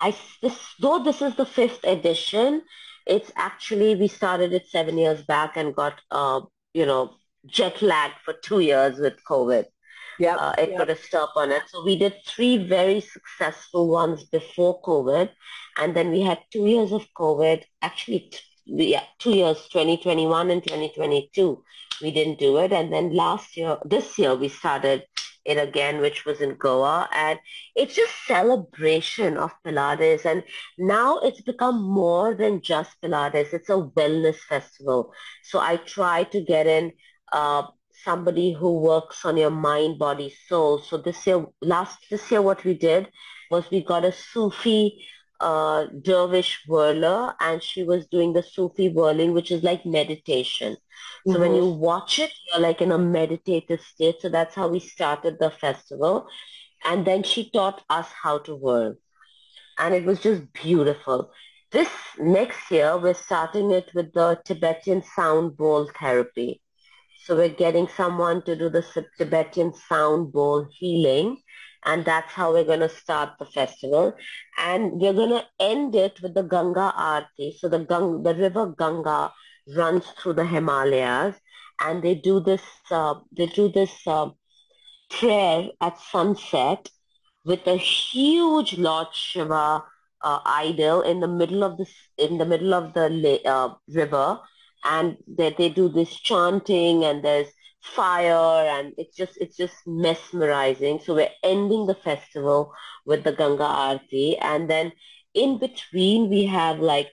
I 0.00 0.14
this, 0.42 0.58
though 0.80 1.02
this 1.02 1.22
is 1.22 1.34
the 1.36 1.46
fifth 1.46 1.84
edition, 1.84 2.62
it's 3.06 3.32
actually 3.36 3.94
we 3.94 4.08
started 4.08 4.52
it 4.52 4.66
seven 4.68 4.98
years 4.98 5.22
back 5.22 5.56
and 5.56 5.74
got 5.74 6.00
uh, 6.10 6.40
you 6.74 6.86
know 6.86 7.14
jet 7.46 7.80
lagged 7.82 8.20
for 8.24 8.34
two 8.34 8.60
years 8.60 8.98
with 8.98 9.14
COVID. 9.28 9.64
Yeah, 10.18 10.36
uh, 10.36 10.54
it 10.58 10.70
yep. 10.70 10.78
put 10.78 10.90
a 10.90 10.96
stop 10.96 11.32
on 11.36 11.50
it. 11.50 11.62
So 11.68 11.84
we 11.84 11.98
did 11.98 12.14
three 12.26 12.56
very 12.68 13.00
successful 13.00 13.88
ones 13.88 14.22
before 14.24 14.80
COVID, 14.82 15.30
and 15.78 15.96
then 15.96 16.10
we 16.10 16.20
had 16.20 16.38
two 16.52 16.66
years 16.66 16.92
of 16.92 17.06
COVID. 17.16 17.64
Actually, 17.82 18.30
yeah, 18.66 19.04
two 19.18 19.32
years, 19.32 19.68
2021 19.68 20.50
and 20.50 20.62
2022, 20.62 21.62
we 22.02 22.10
didn't 22.10 22.38
do 22.38 22.58
it. 22.58 22.72
And 22.72 22.92
then 22.92 23.14
last 23.14 23.56
year, 23.56 23.78
this 23.84 24.18
year, 24.18 24.34
we 24.34 24.48
started 24.48 25.04
it 25.44 25.58
again, 25.58 26.00
which 26.00 26.24
was 26.24 26.40
in 26.40 26.54
Goa. 26.54 27.08
And 27.12 27.38
it's 27.74 27.94
just 27.94 28.26
celebration 28.26 29.36
of 29.36 29.52
Pilates. 29.64 30.24
And 30.24 30.42
now 30.78 31.18
it's 31.18 31.42
become 31.42 31.82
more 31.82 32.34
than 32.34 32.62
just 32.62 33.00
Pilates. 33.02 33.52
It's 33.52 33.68
a 33.68 33.90
wellness 33.96 34.36
festival. 34.36 35.12
So 35.42 35.60
I 35.60 35.76
try 35.76 36.24
to 36.24 36.40
get 36.40 36.66
in 36.66 36.92
uh, 37.32 37.64
somebody 38.04 38.52
who 38.52 38.80
works 38.80 39.24
on 39.24 39.36
your 39.36 39.50
mind, 39.50 39.98
body, 39.98 40.34
soul. 40.48 40.78
So 40.78 40.96
this 40.96 41.26
year, 41.26 41.46
last 41.60 41.98
this 42.10 42.30
year, 42.30 42.42
what 42.42 42.64
we 42.64 42.74
did 42.74 43.10
was 43.50 43.70
we 43.70 43.82
got 43.82 44.04
a 44.04 44.12
Sufi 44.12 45.04
uh, 45.40 45.86
dervish 46.02 46.64
whirler 46.66 47.34
and 47.40 47.62
she 47.62 47.82
was 47.82 48.06
doing 48.06 48.32
the 48.32 48.42
Sufi 48.42 48.88
whirling, 48.88 49.32
which 49.32 49.50
is 49.50 49.62
like 49.62 49.84
meditation. 49.84 50.76
So 51.26 51.32
mm-hmm. 51.32 51.40
when 51.40 51.54
you 51.54 51.66
watch 51.68 52.18
it, 52.18 52.32
you're 52.48 52.60
like 52.60 52.80
in 52.80 52.92
a 52.92 52.98
meditative 52.98 53.80
state. 53.80 54.16
So 54.20 54.28
that's 54.28 54.54
how 54.54 54.68
we 54.68 54.80
started 54.80 55.38
the 55.38 55.50
festival. 55.50 56.28
And 56.84 57.06
then 57.06 57.22
she 57.22 57.50
taught 57.50 57.82
us 57.88 58.08
how 58.22 58.38
to 58.38 58.54
whirl. 58.54 58.96
And 59.78 59.94
it 59.94 60.04
was 60.04 60.20
just 60.20 60.52
beautiful. 60.52 61.32
This 61.72 61.88
next 62.18 62.70
year, 62.70 62.96
we're 62.96 63.14
starting 63.14 63.72
it 63.72 63.90
with 63.94 64.12
the 64.12 64.40
Tibetan 64.44 65.02
sound 65.16 65.56
bowl 65.56 65.90
therapy. 65.98 66.60
So 67.24 67.34
we're 67.36 67.48
getting 67.48 67.88
someone 67.88 68.42
to 68.42 68.54
do 68.54 68.68
the 68.68 68.84
Tibetan 69.18 69.72
sound 69.74 70.30
bowl 70.30 70.68
healing 70.78 71.38
and 71.84 72.04
that's 72.04 72.32
how 72.32 72.52
we're 72.52 72.64
going 72.64 72.80
to 72.80 72.88
start 72.88 73.30
the 73.38 73.44
festival. 73.46 74.14
And 74.58 74.92
we're 74.92 75.12
going 75.12 75.30
to 75.30 75.44
end 75.60 75.94
it 75.94 76.20
with 76.22 76.34
the 76.34 76.42
Ganga 76.42 76.92
Aarti. 76.96 77.58
So 77.58 77.68
the, 77.68 77.80
Gang- 77.80 78.22
the 78.22 78.34
river 78.34 78.74
Ganga 78.78 79.32
runs 79.76 80.06
through 80.18 80.34
the 80.34 80.46
Himalayas, 80.46 81.36
and 81.80 82.02
they 82.02 82.14
do 82.14 82.40
this 82.40 82.62
uh, 82.90 83.14
they 83.36 83.46
do 83.46 83.68
this 83.68 83.92
uh, 84.06 84.30
prayer 85.10 85.68
at 85.80 85.98
sunset 85.98 86.88
with 87.44 87.66
a 87.66 87.76
huge 87.76 88.78
Lord 88.78 89.08
Shiva 89.12 89.84
uh, 90.22 90.40
idol 90.46 91.02
in 91.02 91.20
the 91.20 91.28
middle 91.28 91.62
of 91.64 91.76
the 91.76 91.86
in 92.18 92.38
the 92.38 92.46
middle 92.46 92.74
of 92.74 92.94
the 92.94 93.40
uh, 93.44 93.74
river, 93.88 94.40
and 94.84 95.16
they, 95.26 95.54
they 95.56 95.68
do 95.68 95.88
this 95.88 96.14
chanting, 96.20 97.04
and 97.04 97.24
there's 97.24 97.48
fire 97.84 98.66
and 98.76 98.92
it's 98.98 99.16
just 99.16 99.36
it's 99.38 99.56
just 99.56 99.74
mesmerizing. 99.86 101.00
So 101.00 101.14
we're 101.14 101.36
ending 101.42 101.86
the 101.86 101.94
festival 101.94 102.72
with 103.06 103.24
the 103.24 103.32
ganga 103.32 103.64
aarti. 103.64 104.36
And 104.40 104.68
then 104.70 104.92
in 105.34 105.58
between 105.58 106.30
we 106.30 106.46
have 106.46 106.78
like 106.80 107.10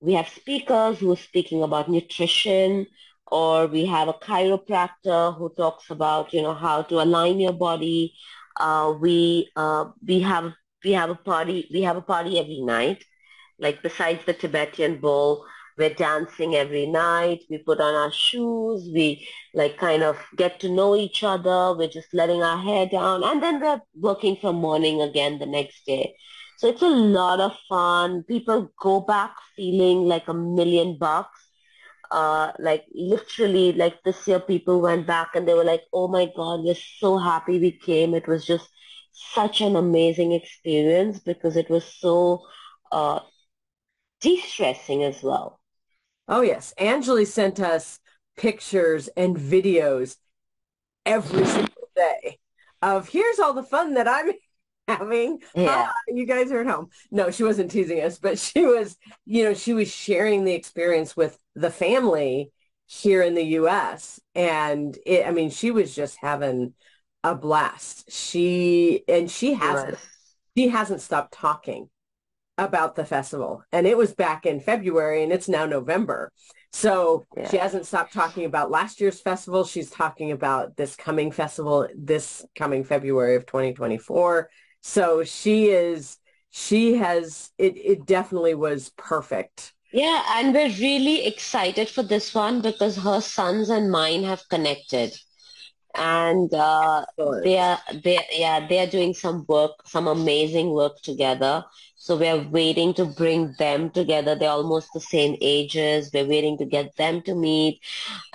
we 0.00 0.14
have 0.14 0.28
speakers 0.28 0.98
who 0.98 1.12
are 1.12 1.16
speaking 1.30 1.62
about 1.62 1.88
nutrition 1.88 2.86
or 3.30 3.66
we 3.66 3.86
have 3.86 4.08
a 4.08 4.12
chiropractor 4.14 5.36
who 5.36 5.52
talks 5.56 5.90
about 5.90 6.32
you 6.32 6.42
know 6.42 6.54
how 6.54 6.82
to 6.82 7.00
align 7.02 7.40
your 7.40 7.52
body. 7.52 8.14
Uh, 8.58 8.94
we 9.00 9.48
uh, 9.56 9.86
we 10.06 10.20
have 10.20 10.52
we 10.84 10.92
have 10.92 11.10
a 11.10 11.14
party 11.14 11.68
we 11.72 11.82
have 11.82 11.96
a 11.96 12.02
party 12.02 12.38
every 12.38 12.60
night 12.60 13.04
like 13.58 13.82
besides 13.82 14.24
the 14.26 14.32
tibetan 14.34 14.98
bowl 15.00 15.44
we're 15.78 15.94
dancing 15.94 16.54
every 16.56 16.86
night. 16.86 17.44
We 17.50 17.58
put 17.58 17.80
on 17.80 17.94
our 17.94 18.12
shoes. 18.12 18.90
We 18.92 19.28
like 19.54 19.78
kind 19.78 20.02
of 20.02 20.18
get 20.36 20.60
to 20.60 20.68
know 20.68 20.96
each 20.96 21.22
other. 21.22 21.74
We're 21.76 21.88
just 21.88 22.12
letting 22.12 22.42
our 22.42 22.58
hair 22.58 22.86
down. 22.86 23.24
And 23.24 23.42
then 23.42 23.60
we're 23.60 23.80
working 23.94 24.36
from 24.36 24.56
morning 24.56 25.00
again 25.02 25.38
the 25.38 25.46
next 25.46 25.86
day. 25.86 26.14
So 26.58 26.68
it's 26.68 26.82
a 26.82 26.88
lot 26.88 27.40
of 27.40 27.56
fun. 27.68 28.24
People 28.24 28.72
go 28.80 29.00
back 29.00 29.36
feeling 29.56 29.98
like 30.08 30.28
a 30.28 30.34
million 30.34 30.98
bucks. 30.98 31.38
Uh, 32.10 32.52
like 32.58 32.86
literally 32.94 33.72
like 33.72 34.02
this 34.02 34.26
year 34.26 34.40
people 34.40 34.80
went 34.80 35.06
back 35.06 35.30
and 35.34 35.46
they 35.46 35.54
were 35.54 35.64
like, 35.64 35.82
oh 35.92 36.08
my 36.08 36.26
God, 36.34 36.60
we're 36.64 36.74
so 36.74 37.18
happy 37.18 37.58
we 37.58 37.72
came. 37.72 38.14
It 38.14 38.26
was 38.26 38.46
just 38.46 38.68
such 39.12 39.60
an 39.60 39.76
amazing 39.76 40.32
experience 40.32 41.18
because 41.20 41.56
it 41.56 41.68
was 41.68 41.84
so 41.84 42.46
uh, 42.92 43.20
de-stressing 44.20 45.02
as 45.02 45.22
well. 45.24 45.57
Oh, 46.28 46.42
yes. 46.42 46.74
Anjali 46.78 47.26
sent 47.26 47.58
us 47.58 48.00
pictures 48.36 49.08
and 49.16 49.36
videos 49.36 50.16
every 51.04 51.44
single 51.46 51.88
day 51.96 52.38
of 52.82 53.08
here's 53.08 53.38
all 53.38 53.54
the 53.54 53.62
fun 53.62 53.94
that 53.94 54.06
I'm 54.06 54.30
having. 54.88 55.40
Yeah. 55.54 55.86
Ah, 55.88 55.94
you 56.08 56.26
guys 56.26 56.52
are 56.52 56.60
at 56.60 56.66
home. 56.66 56.90
No, 57.10 57.30
she 57.30 57.42
wasn't 57.42 57.70
teasing 57.70 58.00
us, 58.00 58.18
but 58.18 58.38
she 58.38 58.64
was, 58.64 58.96
you 59.24 59.44
know, 59.44 59.54
she 59.54 59.72
was 59.72 59.92
sharing 59.92 60.44
the 60.44 60.54
experience 60.54 61.16
with 61.16 61.38
the 61.54 61.70
family 61.70 62.52
here 62.86 63.22
in 63.22 63.34
the 63.34 63.44
US. 63.44 64.20
And 64.34 64.96
it, 65.04 65.26
I 65.26 65.30
mean, 65.30 65.50
she 65.50 65.70
was 65.70 65.94
just 65.94 66.18
having 66.20 66.74
a 67.24 67.34
blast. 67.34 68.10
She, 68.10 69.02
and 69.08 69.30
she 69.30 69.54
hasn't, 69.54 69.98
she 70.56 70.68
hasn't 70.68 71.00
stopped 71.00 71.32
talking 71.32 71.90
about 72.58 72.96
the 72.96 73.04
festival 73.04 73.62
and 73.72 73.86
it 73.86 73.96
was 73.96 74.12
back 74.12 74.44
in 74.44 74.60
February 74.60 75.22
and 75.22 75.32
it's 75.32 75.48
now 75.48 75.64
November. 75.64 76.32
So 76.72 77.24
yeah. 77.36 77.48
she 77.48 77.56
hasn't 77.56 77.86
stopped 77.86 78.12
talking 78.12 78.44
about 78.44 78.70
last 78.70 79.00
year's 79.00 79.20
festival. 79.20 79.64
She's 79.64 79.90
talking 79.90 80.32
about 80.32 80.76
this 80.76 80.96
coming 80.96 81.30
festival 81.30 81.88
this 81.96 82.44
coming 82.56 82.84
February 82.84 83.36
of 83.36 83.46
2024. 83.46 84.50
So 84.82 85.24
she 85.24 85.68
is 85.68 86.18
she 86.50 86.94
has 86.96 87.50
it 87.58 87.76
it 87.76 88.06
definitely 88.06 88.54
was 88.54 88.90
perfect. 88.96 89.72
Yeah, 89.92 90.22
and 90.32 90.52
we're 90.52 90.68
really 90.68 91.26
excited 91.26 91.88
for 91.88 92.02
this 92.02 92.34
one 92.34 92.60
because 92.60 92.96
her 92.96 93.22
sons 93.22 93.70
and 93.70 93.90
mine 93.90 94.22
have 94.24 94.46
connected 94.50 95.16
and 95.94 96.52
uh, 96.52 97.04
they 97.42 97.58
are 97.58 97.78
they 98.04 98.18
yeah 98.32 98.66
they 98.66 98.78
are 98.78 98.86
doing 98.86 99.14
some 99.14 99.44
work 99.48 99.72
some 99.86 100.06
amazing 100.06 100.70
work 100.70 101.00
together 101.02 101.64
so 102.08 102.16
we're 102.16 102.42
waiting 102.48 102.94
to 102.94 103.04
bring 103.04 103.54
them 103.58 103.90
together 103.90 104.34
they're 104.34 104.48
almost 104.48 104.88
the 104.94 105.00
same 105.00 105.36
ages 105.42 106.10
we're 106.14 106.24
waiting 106.24 106.56
to 106.56 106.64
get 106.64 106.96
them 106.96 107.20
to 107.20 107.34
meet 107.34 107.78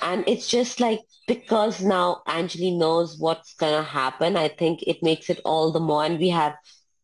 and 0.04 0.24
it's 0.28 0.48
just 0.48 0.80
like 0.80 1.00
because 1.28 1.82
now 1.82 2.22
Anjali 2.28 2.78
knows 2.78 3.18
what's 3.18 3.56
gonna 3.56 3.82
happen 3.82 4.38
I 4.38 4.50
think 4.50 4.84
it 4.84 5.02
makes 5.02 5.28
it 5.28 5.42
all 5.44 5.72
the 5.72 5.80
more 5.80 6.06
and 6.06 6.20
we 6.20 6.30
have 6.30 6.54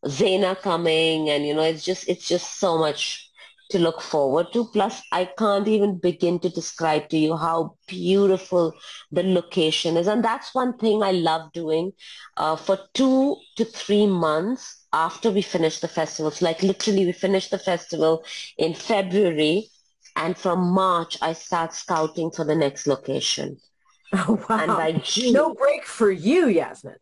Zena 0.06 0.54
coming 0.54 1.28
and 1.28 1.44
you 1.44 1.54
know 1.54 1.62
it's 1.62 1.84
just 1.84 2.08
it's 2.08 2.28
just 2.28 2.60
so 2.60 2.78
much 2.78 3.26
to 3.70 3.78
look 3.78 4.00
forward 4.00 4.52
to. 4.52 4.64
Plus, 4.66 5.00
I 5.12 5.24
can't 5.38 5.68
even 5.68 5.98
begin 5.98 6.40
to 6.40 6.48
describe 6.48 7.08
to 7.10 7.16
you 7.16 7.36
how 7.36 7.76
beautiful 7.86 8.74
the 9.12 9.22
location 9.22 9.96
is. 9.96 10.08
And 10.08 10.24
that's 10.24 10.54
one 10.54 10.76
thing 10.76 11.04
I 11.04 11.12
love 11.12 11.52
doing 11.52 11.92
uh, 12.36 12.56
for 12.56 12.80
two 12.94 13.36
to 13.56 13.64
three 13.64 14.06
months 14.06 14.79
after 14.92 15.30
we 15.30 15.42
finish 15.42 15.80
the 15.80 15.88
festivals. 15.88 16.42
Like 16.42 16.62
literally 16.62 17.06
we 17.06 17.12
finish 17.12 17.48
the 17.48 17.58
festival 17.58 18.24
in 18.58 18.74
February 18.74 19.68
and 20.16 20.36
from 20.36 20.72
March 20.72 21.16
I 21.22 21.32
start 21.32 21.74
scouting 21.74 22.30
for 22.30 22.44
the 22.44 22.54
next 22.56 22.86
location. 22.86 23.58
Oh, 24.12 24.44
wow. 24.48 24.58
And 24.58 24.66
by 24.72 24.90
June, 24.90 25.32
no 25.34 25.54
break 25.54 25.86
for 25.86 26.10
you, 26.10 26.48
Yasmin. 26.48 26.96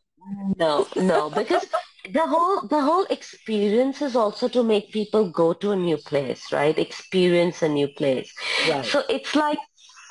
No, 0.59 0.87
no, 0.95 1.31
because 1.31 1.65
the 2.13 2.27
whole 2.27 2.67
the 2.69 2.81
whole 2.83 3.05
experience 3.05 4.03
is 4.03 4.15
also 4.15 4.49
to 4.49 4.63
make 4.63 4.93
people 4.93 5.31
go 5.31 5.55
to 5.55 5.71
a 5.71 5.77
new 5.77 5.97
place, 5.97 6.53
right? 6.53 6.79
Experience 6.79 7.63
a 7.63 7.69
new 7.69 7.89
place. 7.89 8.31
Right. 8.69 8.85
So 8.85 9.05
it's 9.09 9.35
like 9.35 9.59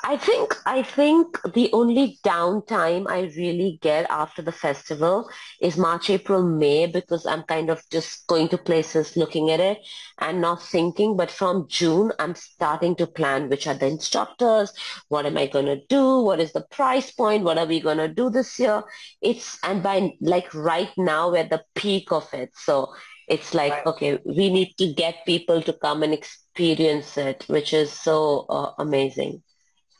I 0.08 0.16
think 0.16 0.56
I 0.64 0.82
think 0.82 1.38
the 1.52 1.68
only 1.74 2.18
downtime 2.24 3.06
I 3.10 3.30
really 3.36 3.78
get 3.82 4.06
after 4.08 4.40
the 4.40 4.52
festival 4.52 5.28
is 5.60 5.76
March, 5.76 6.08
April, 6.08 6.42
May 6.42 6.86
because 6.86 7.26
I'm 7.26 7.42
kind 7.42 7.68
of 7.68 7.82
just 7.90 8.26
going 8.26 8.48
to 8.48 8.56
places 8.56 9.18
looking 9.18 9.50
at 9.50 9.60
it 9.60 9.86
and 10.18 10.40
not 10.40 10.62
thinking. 10.62 11.14
But 11.14 11.30
from 11.30 11.66
June, 11.68 12.10
I'm 12.18 12.34
starting 12.34 12.96
to 12.96 13.06
plan 13.06 13.50
which 13.50 13.66
are 13.66 13.74
the 13.74 13.86
instructors, 13.86 14.72
what 15.08 15.26
am 15.26 15.36
I 15.36 15.46
going 15.46 15.66
to 15.66 15.84
do, 15.88 16.20
what 16.20 16.40
is 16.40 16.52
the 16.52 16.62
price 16.70 17.10
point, 17.10 17.44
what 17.44 17.58
are 17.58 17.66
we 17.66 17.78
going 17.78 17.98
to 17.98 18.08
do 18.08 18.30
this 18.30 18.58
year. 18.58 18.84
It's 19.20 19.58
and 19.62 19.82
by 19.82 20.14
like 20.22 20.54
right 20.54 20.90
now 20.96 21.32
we're 21.32 21.44
at 21.44 21.50
the 21.50 21.64
peak 21.74 22.12
of 22.12 22.32
it. 22.32 22.52
So 22.54 22.94
it's 23.28 23.52
like 23.52 23.72
right. 23.72 23.86
okay, 23.86 24.18
we 24.24 24.48
need 24.48 24.72
to 24.78 24.90
get 24.90 25.26
people 25.26 25.60
to 25.60 25.74
come 25.74 26.02
and 26.02 26.14
experience 26.14 27.18
it, 27.18 27.44
which 27.46 27.74
is 27.74 27.92
so 27.92 28.46
uh, 28.48 28.72
amazing. 28.78 29.42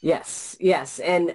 Yes, 0.01 0.57
yes. 0.61 0.99
And 0.99 1.35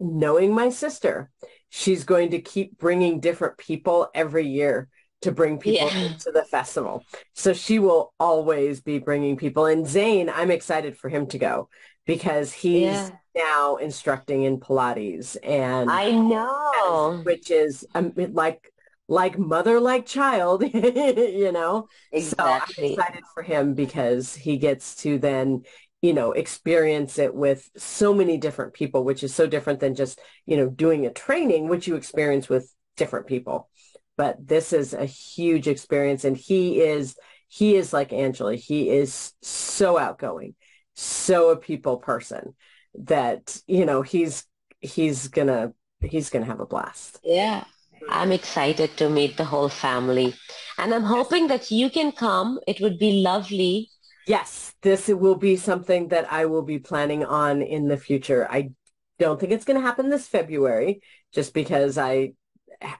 knowing 0.00 0.54
my 0.54 0.70
sister, 0.70 1.30
she's 1.68 2.04
going 2.04 2.30
to 2.30 2.40
keep 2.40 2.78
bringing 2.78 3.20
different 3.20 3.58
people 3.58 4.08
every 4.14 4.46
year 4.46 4.88
to 5.22 5.32
bring 5.32 5.58
people 5.58 5.88
yeah. 5.88 6.12
into 6.12 6.30
the 6.30 6.44
festival. 6.44 7.04
So 7.32 7.52
she 7.52 7.78
will 7.78 8.12
always 8.20 8.80
be 8.80 8.98
bringing 8.98 9.36
people. 9.36 9.66
And 9.66 9.86
Zane, 9.86 10.28
I'm 10.28 10.50
excited 10.50 10.96
for 10.98 11.08
him 11.08 11.26
to 11.28 11.38
go 11.38 11.68
because 12.06 12.52
he's 12.52 12.92
yeah. 12.92 13.10
now 13.34 13.76
instructing 13.76 14.42
in 14.42 14.60
Pilates 14.60 15.36
and 15.42 15.90
I 15.90 16.10
know, 16.10 17.22
which 17.24 17.50
is 17.50 17.86
um, 17.94 18.12
like 18.16 18.70
like 19.08 19.38
mother 19.38 19.80
like 19.80 20.06
child, 20.06 20.62
you 20.74 21.52
know. 21.52 21.88
Exactly. 22.12 22.74
So 22.74 23.02
I'm 23.02 23.06
excited 23.06 23.24
for 23.34 23.42
him 23.42 23.74
because 23.74 24.34
he 24.34 24.56
gets 24.56 24.96
to 24.96 25.18
then 25.18 25.62
you 26.04 26.12
know, 26.12 26.32
experience 26.32 27.18
it 27.18 27.34
with 27.34 27.66
so 27.78 28.12
many 28.12 28.36
different 28.36 28.74
people, 28.74 29.04
which 29.04 29.24
is 29.24 29.34
so 29.34 29.46
different 29.46 29.80
than 29.80 29.94
just, 29.94 30.20
you 30.44 30.54
know, 30.54 30.68
doing 30.68 31.06
a 31.06 31.10
training, 31.10 31.66
which 31.66 31.86
you 31.86 31.96
experience 31.96 32.46
with 32.46 32.70
different 32.98 33.26
people. 33.26 33.70
But 34.18 34.36
this 34.46 34.74
is 34.74 34.92
a 34.92 35.06
huge 35.06 35.66
experience. 35.66 36.26
And 36.26 36.36
he 36.36 36.82
is, 36.82 37.16
he 37.48 37.76
is 37.76 37.94
like 37.94 38.12
Angela. 38.12 38.54
He 38.54 38.90
is 38.90 39.32
so 39.40 39.96
outgoing, 39.96 40.54
so 40.92 41.48
a 41.48 41.56
people 41.56 41.96
person 41.96 42.54
that, 42.98 43.58
you 43.66 43.86
know, 43.86 44.02
he's, 44.02 44.44
he's 44.82 45.28
gonna, 45.28 45.72
he's 46.02 46.28
gonna 46.28 46.44
have 46.44 46.60
a 46.60 46.66
blast. 46.66 47.18
Yeah. 47.24 47.64
I'm 48.10 48.30
excited 48.30 48.98
to 48.98 49.08
meet 49.08 49.38
the 49.38 49.46
whole 49.46 49.70
family. 49.70 50.34
And 50.76 50.92
I'm 50.92 51.04
hoping 51.04 51.48
that 51.48 51.70
you 51.70 51.88
can 51.88 52.12
come. 52.12 52.60
It 52.66 52.82
would 52.82 52.98
be 52.98 53.22
lovely 53.22 53.88
Yes, 54.26 54.74
this 54.82 55.08
will 55.08 55.34
be 55.34 55.56
something 55.56 56.08
that 56.08 56.32
I 56.32 56.46
will 56.46 56.62
be 56.62 56.78
planning 56.78 57.24
on 57.24 57.62
in 57.62 57.88
the 57.88 57.96
future. 57.96 58.46
I 58.50 58.70
don't 59.18 59.38
think 59.38 59.52
it's 59.52 59.64
going 59.64 59.78
to 59.78 59.86
happen 59.86 60.08
this 60.08 60.26
February 60.26 61.00
just 61.32 61.52
because 61.54 61.98
I 61.98 62.32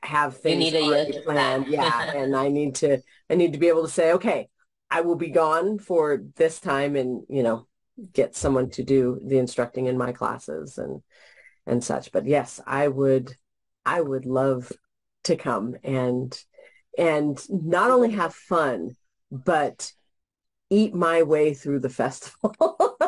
have 0.03 0.37
things 0.39 0.73
you 0.73 0.81
need 0.81 1.17
a 1.17 1.23
planned. 1.23 1.67
yeah, 1.69 2.13
and 2.15 2.37
I 2.37 2.49
need 2.49 2.77
to 2.77 2.99
I 3.31 3.35
need 3.35 3.53
to 3.55 3.59
be 3.59 3.69
able 3.69 3.83
to 3.83 3.93
say, 3.93 4.13
okay, 4.13 4.49
I 4.91 5.01
will 5.01 5.17
be 5.17 5.31
gone 5.31 5.79
for 5.79 6.23
this 6.37 6.61
time 6.61 6.97
and, 6.97 7.25
you 7.29 7.43
know, 7.43 7.67
get 8.13 8.37
someone 8.37 8.71
to 8.71 8.83
do 8.83 9.21
the 9.25 9.39
instructing 9.39 9.87
in 9.87 9.99
my 9.99 10.13
classes 10.13 10.79
and 10.79 11.03
and 11.67 11.83
such. 11.83 12.13
But 12.13 12.27
yes, 12.27 12.61
I 12.67 12.89
would 12.89 13.35
I 13.87 14.01
would 14.01 14.27
love 14.27 14.71
to 15.25 15.37
come 15.37 15.77
and 15.83 16.37
and 16.97 17.41
not 17.49 17.91
only 17.91 18.13
have 18.13 18.35
fun, 18.35 18.97
but 19.31 19.91
eat 20.75 20.95
my 20.95 21.23
way 21.23 21.55
through 21.55 21.81
the 21.81 21.89
festival. 21.89 22.57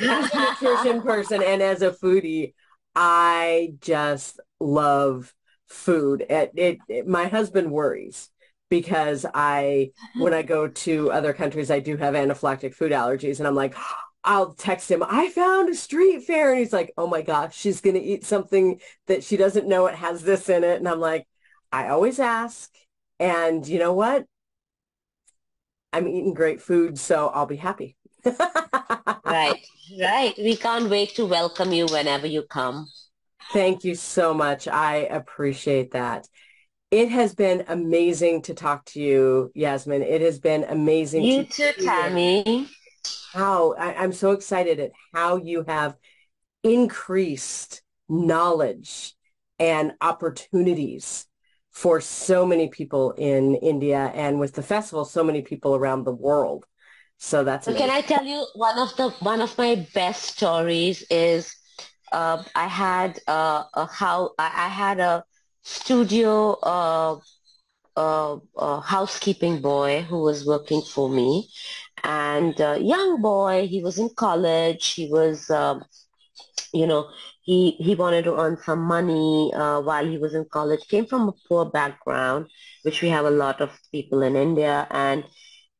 as 0.00 0.32
a 0.32 0.38
nutrition 0.38 1.02
person 1.02 1.42
and 1.42 1.62
as 1.62 1.82
a 1.82 1.90
foodie, 1.90 2.54
I 2.94 3.74
just 3.80 4.40
love 4.60 5.34
food. 5.66 6.22
It, 6.28 6.52
it, 6.54 6.78
it, 6.88 7.06
my 7.06 7.26
husband 7.26 7.70
worries 7.70 8.30
because 8.68 9.24
I, 9.32 9.90
when 10.16 10.34
I 10.34 10.42
go 10.42 10.68
to 10.68 11.12
other 11.12 11.32
countries, 11.32 11.70
I 11.70 11.80
do 11.80 11.96
have 11.96 12.14
anaphylactic 12.14 12.74
food 12.74 12.92
allergies 12.92 13.38
and 13.38 13.46
I'm 13.46 13.54
like, 13.54 13.74
I'll 14.24 14.54
text 14.54 14.90
him, 14.90 15.04
I 15.08 15.28
found 15.28 15.68
a 15.68 15.74
street 15.74 16.24
fair. 16.24 16.50
And 16.50 16.58
he's 16.58 16.72
like, 16.72 16.92
oh 16.98 17.06
my 17.06 17.22
gosh, 17.22 17.56
she's 17.56 17.80
going 17.80 17.94
to 17.94 18.02
eat 18.02 18.24
something 18.24 18.80
that 19.06 19.22
she 19.22 19.36
doesn't 19.36 19.68
know 19.68 19.86
it 19.86 19.94
has 19.94 20.24
this 20.24 20.48
in 20.48 20.64
it. 20.64 20.78
And 20.78 20.88
I'm 20.88 20.98
like, 20.98 21.28
I 21.70 21.88
always 21.88 22.18
ask. 22.18 22.68
And 23.20 23.66
you 23.68 23.78
know 23.78 23.92
what? 23.92 24.26
I'm 25.96 26.06
eating 26.06 26.34
great 26.34 26.60
food, 26.60 26.98
so 26.98 27.28
I'll 27.28 27.46
be 27.46 27.56
happy. 27.56 27.96
right, 28.26 29.64
right. 29.98 30.34
We 30.36 30.54
can't 30.54 30.90
wait 30.90 31.14
to 31.14 31.24
welcome 31.24 31.72
you 31.72 31.86
whenever 31.86 32.26
you 32.26 32.42
come. 32.42 32.86
Thank 33.54 33.82
you 33.82 33.94
so 33.94 34.34
much. 34.34 34.68
I 34.68 34.96
appreciate 34.96 35.92
that. 35.92 36.28
It 36.90 37.08
has 37.08 37.34
been 37.34 37.64
amazing 37.68 38.42
to 38.42 38.52
talk 38.52 38.84
to 38.86 39.00
you, 39.00 39.50
Yasmin. 39.54 40.02
It 40.02 40.20
has 40.20 40.38
been 40.38 40.64
amazing. 40.64 41.24
You 41.24 41.44
to 41.44 41.72
too, 41.72 41.82
Tammy. 41.82 42.68
How 43.32 43.72
I, 43.72 43.94
I'm 43.94 44.12
so 44.12 44.32
excited 44.32 44.78
at 44.78 44.90
how 45.14 45.38
you 45.38 45.64
have 45.66 45.96
increased 46.62 47.80
knowledge 48.06 49.14
and 49.58 49.94
opportunities 50.02 51.26
for 51.76 52.00
so 52.00 52.46
many 52.46 52.68
people 52.68 53.12
in 53.18 53.54
India 53.56 54.10
and 54.14 54.40
with 54.40 54.54
the 54.54 54.62
festival, 54.62 55.04
so 55.04 55.22
many 55.22 55.42
people 55.42 55.74
around 55.74 56.04
the 56.04 56.18
world. 56.28 56.64
So 57.18 57.44
that's. 57.44 57.66
So 57.66 57.74
can 57.74 57.90
I 57.90 58.00
tell 58.00 58.24
you 58.24 58.46
one 58.54 58.78
of 58.78 58.96
the 58.96 59.10
one 59.20 59.42
of 59.42 59.56
my 59.58 59.86
best 59.92 60.22
stories 60.22 61.04
is 61.10 61.54
uh, 62.12 62.42
I 62.54 62.66
had 62.66 63.20
uh, 63.28 63.64
a 63.74 63.84
how 63.92 64.30
I 64.38 64.68
had 64.68 65.00
a 65.00 65.22
studio 65.62 66.54
uh, 66.62 67.18
uh, 67.94 68.80
housekeeping 68.80 69.60
boy 69.60 70.00
who 70.08 70.22
was 70.22 70.46
working 70.46 70.80
for 70.80 71.10
me, 71.10 71.50
and 72.02 72.58
a 72.58 72.80
young 72.80 73.20
boy. 73.20 73.66
He 73.68 73.82
was 73.82 73.98
in 73.98 74.08
college. 74.16 74.94
He 74.94 75.08
was. 75.10 75.50
Um, 75.50 75.84
you 76.72 76.86
know, 76.86 77.08
he 77.46 77.72
he 77.86 77.94
wanted 77.96 78.24
to 78.26 78.36
earn 78.38 78.56
some 78.58 78.82
money 78.82 79.52
uh, 79.54 79.80
while 79.80 80.06
he 80.06 80.18
was 80.18 80.34
in 80.34 80.46
college. 80.52 80.88
Came 80.88 81.06
from 81.06 81.28
a 81.28 81.34
poor 81.48 81.66
background, 81.66 82.46
which 82.84 83.02
we 83.02 83.08
have 83.10 83.26
a 83.26 83.30
lot 83.44 83.60
of 83.62 83.70
people 83.92 84.22
in 84.22 84.36
India, 84.36 84.86
and 84.90 85.24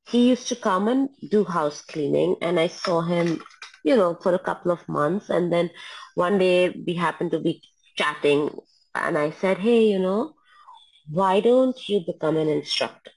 he 0.08 0.28
used 0.30 0.48
to 0.48 0.56
come 0.56 0.88
and 0.88 1.08
do 1.30 1.44
house 1.44 1.82
cleaning. 1.82 2.36
And 2.42 2.60
I 2.60 2.68
saw 2.68 3.02
him, 3.02 3.42
you 3.84 3.96
know, 3.96 4.16
for 4.22 4.34
a 4.34 4.38
couple 4.50 4.72
of 4.72 4.88
months, 4.88 5.30
and 5.30 5.52
then 5.52 5.70
one 6.14 6.38
day 6.38 6.70
we 6.86 6.94
happened 6.94 7.32
to 7.32 7.40
be 7.40 7.62
chatting, 7.96 8.50
and 8.94 9.18
I 9.18 9.30
said, 9.32 9.58
"Hey, 9.58 9.82
you 9.92 9.98
know, 9.98 10.34
why 11.10 11.40
don't 11.40 11.88
you 11.88 12.00
become 12.06 12.36
an 12.36 12.48
instructor?" 12.48 13.12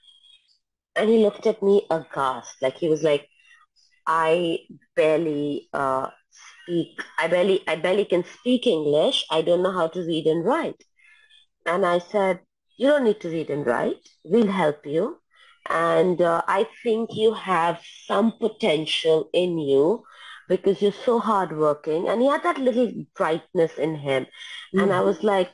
And 0.95 1.09
he 1.09 1.19
looked 1.23 1.47
at 1.47 1.63
me 1.63 1.88
aghast, 1.89 2.62
like 2.62 2.77
he 2.77 2.89
was 2.89 3.03
like, 3.03 3.27
"I 4.07 4.59
barely." 4.95 5.69
Uh, 5.73 6.09
speak. 6.69 7.01
I 7.17 7.27
barely, 7.27 7.63
I 7.67 7.75
barely 7.75 8.05
can 8.05 8.23
speak 8.23 8.67
English. 8.67 9.25
I 9.29 9.41
don't 9.41 9.63
know 9.63 9.71
how 9.71 9.88
to 9.88 9.99
read 9.99 10.27
and 10.27 10.45
write. 10.45 10.84
And 11.65 11.86
I 11.86 11.99
said, 11.99 12.39
you 12.77 12.88
don't 12.88 13.03
need 13.03 13.19
to 13.21 13.29
read 13.29 13.49
and 13.49 13.65
write. 13.65 14.08
We'll 14.23 14.47
help 14.47 14.86
you. 14.86 15.17
And 15.69 16.21
uh, 16.21 16.41
I 16.47 16.67
think 16.84 17.10
you 17.13 17.34
have 17.34 17.82
some 18.05 18.34
potential 18.39 19.29
in 19.34 19.60
you 19.60 20.03
because 20.47 20.82
you're 20.82 21.03
so 21.05 21.19
hardworking. 21.19 22.08
And 22.08 22.21
he 22.21 22.27
had 22.27 22.43
that 22.43 22.58
little 22.58 22.91
brightness 23.15 23.77
in 23.77 23.95
him. 23.95 24.23
Mm-hmm. 24.23 24.79
And 24.79 24.91
I 24.91 24.97
mm-hmm. 24.97 25.05
was 25.05 25.23
like, 25.23 25.49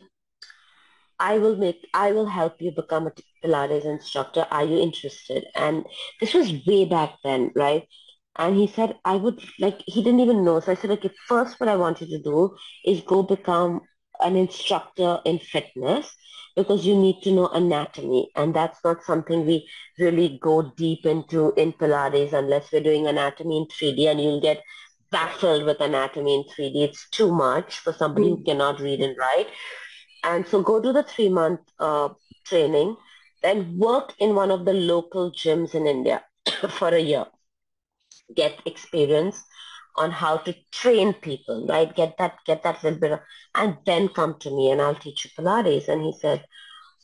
I 1.17 1.37
will 1.37 1.55
make, 1.55 1.87
I 1.93 2.11
will 2.11 2.27
help 2.27 2.61
you 2.61 2.71
become 2.71 3.07
a 3.07 3.13
Pilates 3.43 3.85
instructor. 3.85 4.45
Are 4.51 4.65
you 4.65 4.79
interested? 4.79 5.45
And 5.55 5.85
this 6.19 6.33
was 6.33 6.51
way 6.67 6.85
back 6.85 7.15
then, 7.23 7.51
right? 7.55 7.87
And 8.37 8.57
he 8.57 8.67
said, 8.67 8.97
I 9.05 9.15
would 9.15 9.41
like, 9.59 9.81
he 9.85 10.03
didn't 10.03 10.19
even 10.19 10.43
know. 10.43 10.59
So 10.59 10.71
I 10.71 10.75
said, 10.75 10.91
okay, 10.91 11.11
first 11.27 11.59
what 11.59 11.69
I 11.69 11.75
want 11.75 12.01
you 12.01 12.07
to 12.07 12.21
do 12.21 12.55
is 12.85 13.01
go 13.01 13.23
become 13.23 13.81
an 14.19 14.35
instructor 14.35 15.19
in 15.25 15.39
fitness 15.39 16.13
because 16.55 16.85
you 16.85 16.95
need 16.95 17.21
to 17.23 17.31
know 17.31 17.47
anatomy. 17.47 18.29
And 18.35 18.53
that's 18.53 18.79
not 18.83 19.03
something 19.03 19.45
we 19.45 19.69
really 19.99 20.37
go 20.41 20.73
deep 20.75 21.05
into 21.05 21.53
in 21.55 21.73
Pilates 21.73 22.33
unless 22.33 22.71
we're 22.71 22.83
doing 22.83 23.07
anatomy 23.07 23.57
in 23.57 23.65
3D 23.65 24.09
and 24.09 24.21
you'll 24.21 24.41
get 24.41 24.61
baffled 25.11 25.63
with 25.63 25.79
anatomy 25.79 26.35
in 26.35 26.43
3D. 26.43 26.83
It's 26.83 27.09
too 27.09 27.33
much 27.33 27.79
for 27.79 27.93
somebody 27.93 28.27
mm-hmm. 28.27 28.37
who 28.37 28.43
cannot 28.43 28.81
read 28.81 28.99
and 28.99 29.17
write. 29.17 29.47
And 30.23 30.45
so 30.47 30.61
go 30.61 30.81
to 30.81 30.91
the 30.91 31.03
three 31.03 31.29
month 31.29 31.61
uh, 31.79 32.09
training, 32.45 32.97
then 33.43 33.77
work 33.77 34.13
in 34.19 34.35
one 34.35 34.51
of 34.51 34.65
the 34.65 34.73
local 34.73 35.31
gyms 35.31 35.73
in 35.73 35.87
India 35.87 36.23
for 36.69 36.89
a 36.89 36.99
year 36.99 37.25
get 38.33 38.61
experience 38.65 39.43
on 39.97 40.11
how 40.11 40.37
to 40.37 40.53
train 40.71 41.13
people, 41.13 41.65
right? 41.67 41.95
Get 41.95 42.17
that, 42.17 42.37
get 42.45 42.63
that 42.63 42.83
little 42.83 42.99
bit 42.99 43.11
of, 43.13 43.19
and 43.53 43.77
then 43.85 44.09
come 44.09 44.37
to 44.39 44.49
me 44.49 44.71
and 44.71 44.81
I'll 44.81 44.95
teach 44.95 45.25
you 45.25 45.31
Pilates. 45.37 45.87
And 45.87 46.01
he 46.01 46.13
said, 46.19 46.43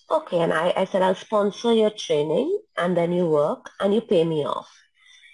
okay. 0.10 0.40
And 0.40 0.54
I, 0.54 0.74
I 0.76 0.86
said, 0.86 1.02
I'll 1.02 1.16
sponsor 1.16 1.74
your 1.74 1.92
training 1.92 2.60
and 2.78 2.96
then 2.98 3.12
you 3.14 3.28
work 3.28 3.70
and 3.80 3.94
you 3.94 4.02
pay 4.02 4.26
me 4.26 4.46
off. 4.46 4.70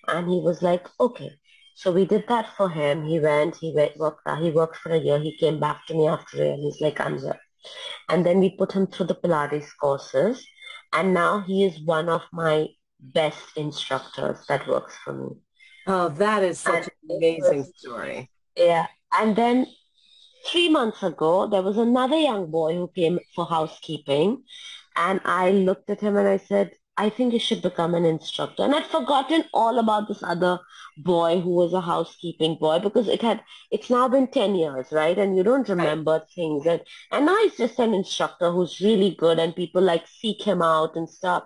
And 0.08 0.30
he 0.30 0.40
was 0.40 0.62
like, 0.62 0.88
okay. 1.00 1.32
So 1.76 1.92
we 1.92 2.06
did 2.06 2.28
that 2.28 2.48
for 2.56 2.70
him. 2.70 3.06
He 3.06 3.20
went, 3.20 3.56
he 3.58 3.74
went, 3.76 3.98
worked, 3.98 4.28
he 4.40 4.52
worked 4.52 4.78
for 4.78 4.92
a 4.92 4.98
year. 5.00 5.20
He 5.20 5.38
came 5.38 5.60
back 5.60 5.86
to 5.88 5.94
me 5.94 6.08
after 6.08 6.38
a 6.38 6.46
year 6.46 6.54
and 6.54 6.64
he's 6.64 6.82
like, 6.82 7.00
I'm 7.00 7.20
here. 7.20 7.40
And 8.10 8.26
then 8.26 8.40
we 8.40 8.56
put 8.56 8.72
him 8.72 8.88
through 8.88 9.08
the 9.08 9.16
Pilates 9.16 9.70
courses. 9.80 10.46
And 10.94 11.14
now 11.14 11.42
he 11.42 11.66
is 11.66 11.82
one 11.84 12.10
of 12.10 12.22
my 12.32 12.68
best 13.00 13.58
instructors 13.58 14.46
that 14.48 14.68
works 14.68 14.96
for 15.04 15.14
me. 15.14 15.36
Oh, 15.88 16.10
that 16.10 16.44
is 16.44 16.60
such 16.60 16.84
and 16.84 16.92
an 17.10 17.18
amazing 17.18 17.60
was, 17.60 17.72
story. 17.78 18.30
Yeah. 18.56 18.88
And 19.18 19.36
then 19.36 19.68
three 20.46 20.70
months 20.70 21.02
ago, 21.02 21.48
there 21.48 21.62
was 21.62 21.78
another 21.78 22.18
young 22.18 22.52
boy 22.52 22.76
who 22.76 22.90
came 22.90 23.20
for 23.34 23.46
housekeeping. 23.46 24.44
And 24.96 25.22
I 25.24 25.52
looked 25.52 25.90
at 25.90 26.02
him 26.02 26.18
and 26.18 26.28
I 26.28 26.38
said, 26.38 26.72
I 26.98 27.10
think 27.10 27.32
you 27.32 27.40
should 27.40 27.62
become 27.62 27.94
an 27.94 28.06
instructor. 28.06 28.64
And 28.64 28.74
I'd 28.74 28.88
forgotten 28.88 29.46
all 29.54 29.78
about 29.78 30.08
this 30.08 30.24
other 30.24 30.60
boy 30.98 31.40
who 31.40 31.52
was 31.52 31.72
a 31.72 31.82
housekeeping 31.82 32.58
boy 32.60 32.80
because 32.80 33.08
it 33.08 33.22
had, 33.22 33.44
it's 33.70 33.92
now 33.92 34.08
been 34.08 34.28
10 34.28 34.56
years, 34.56 34.88
right? 34.92 35.18
And 35.18 35.38
you 35.38 35.44
don't 35.44 35.70
remember 35.70 36.14
right. 36.14 36.30
things. 36.34 36.66
And, 36.66 36.82
and 37.12 37.28
now 37.28 37.38
he's 37.44 37.56
just 37.56 37.78
an 37.78 37.94
instructor 37.94 38.52
who's 38.52 38.82
really 38.82 39.16
good 39.16 39.38
and 39.38 39.56
people 39.56 39.82
like 39.82 40.08
seek 40.08 40.42
him 40.42 40.64
out 40.64 40.96
and 40.96 41.08
stuff. 41.08 41.44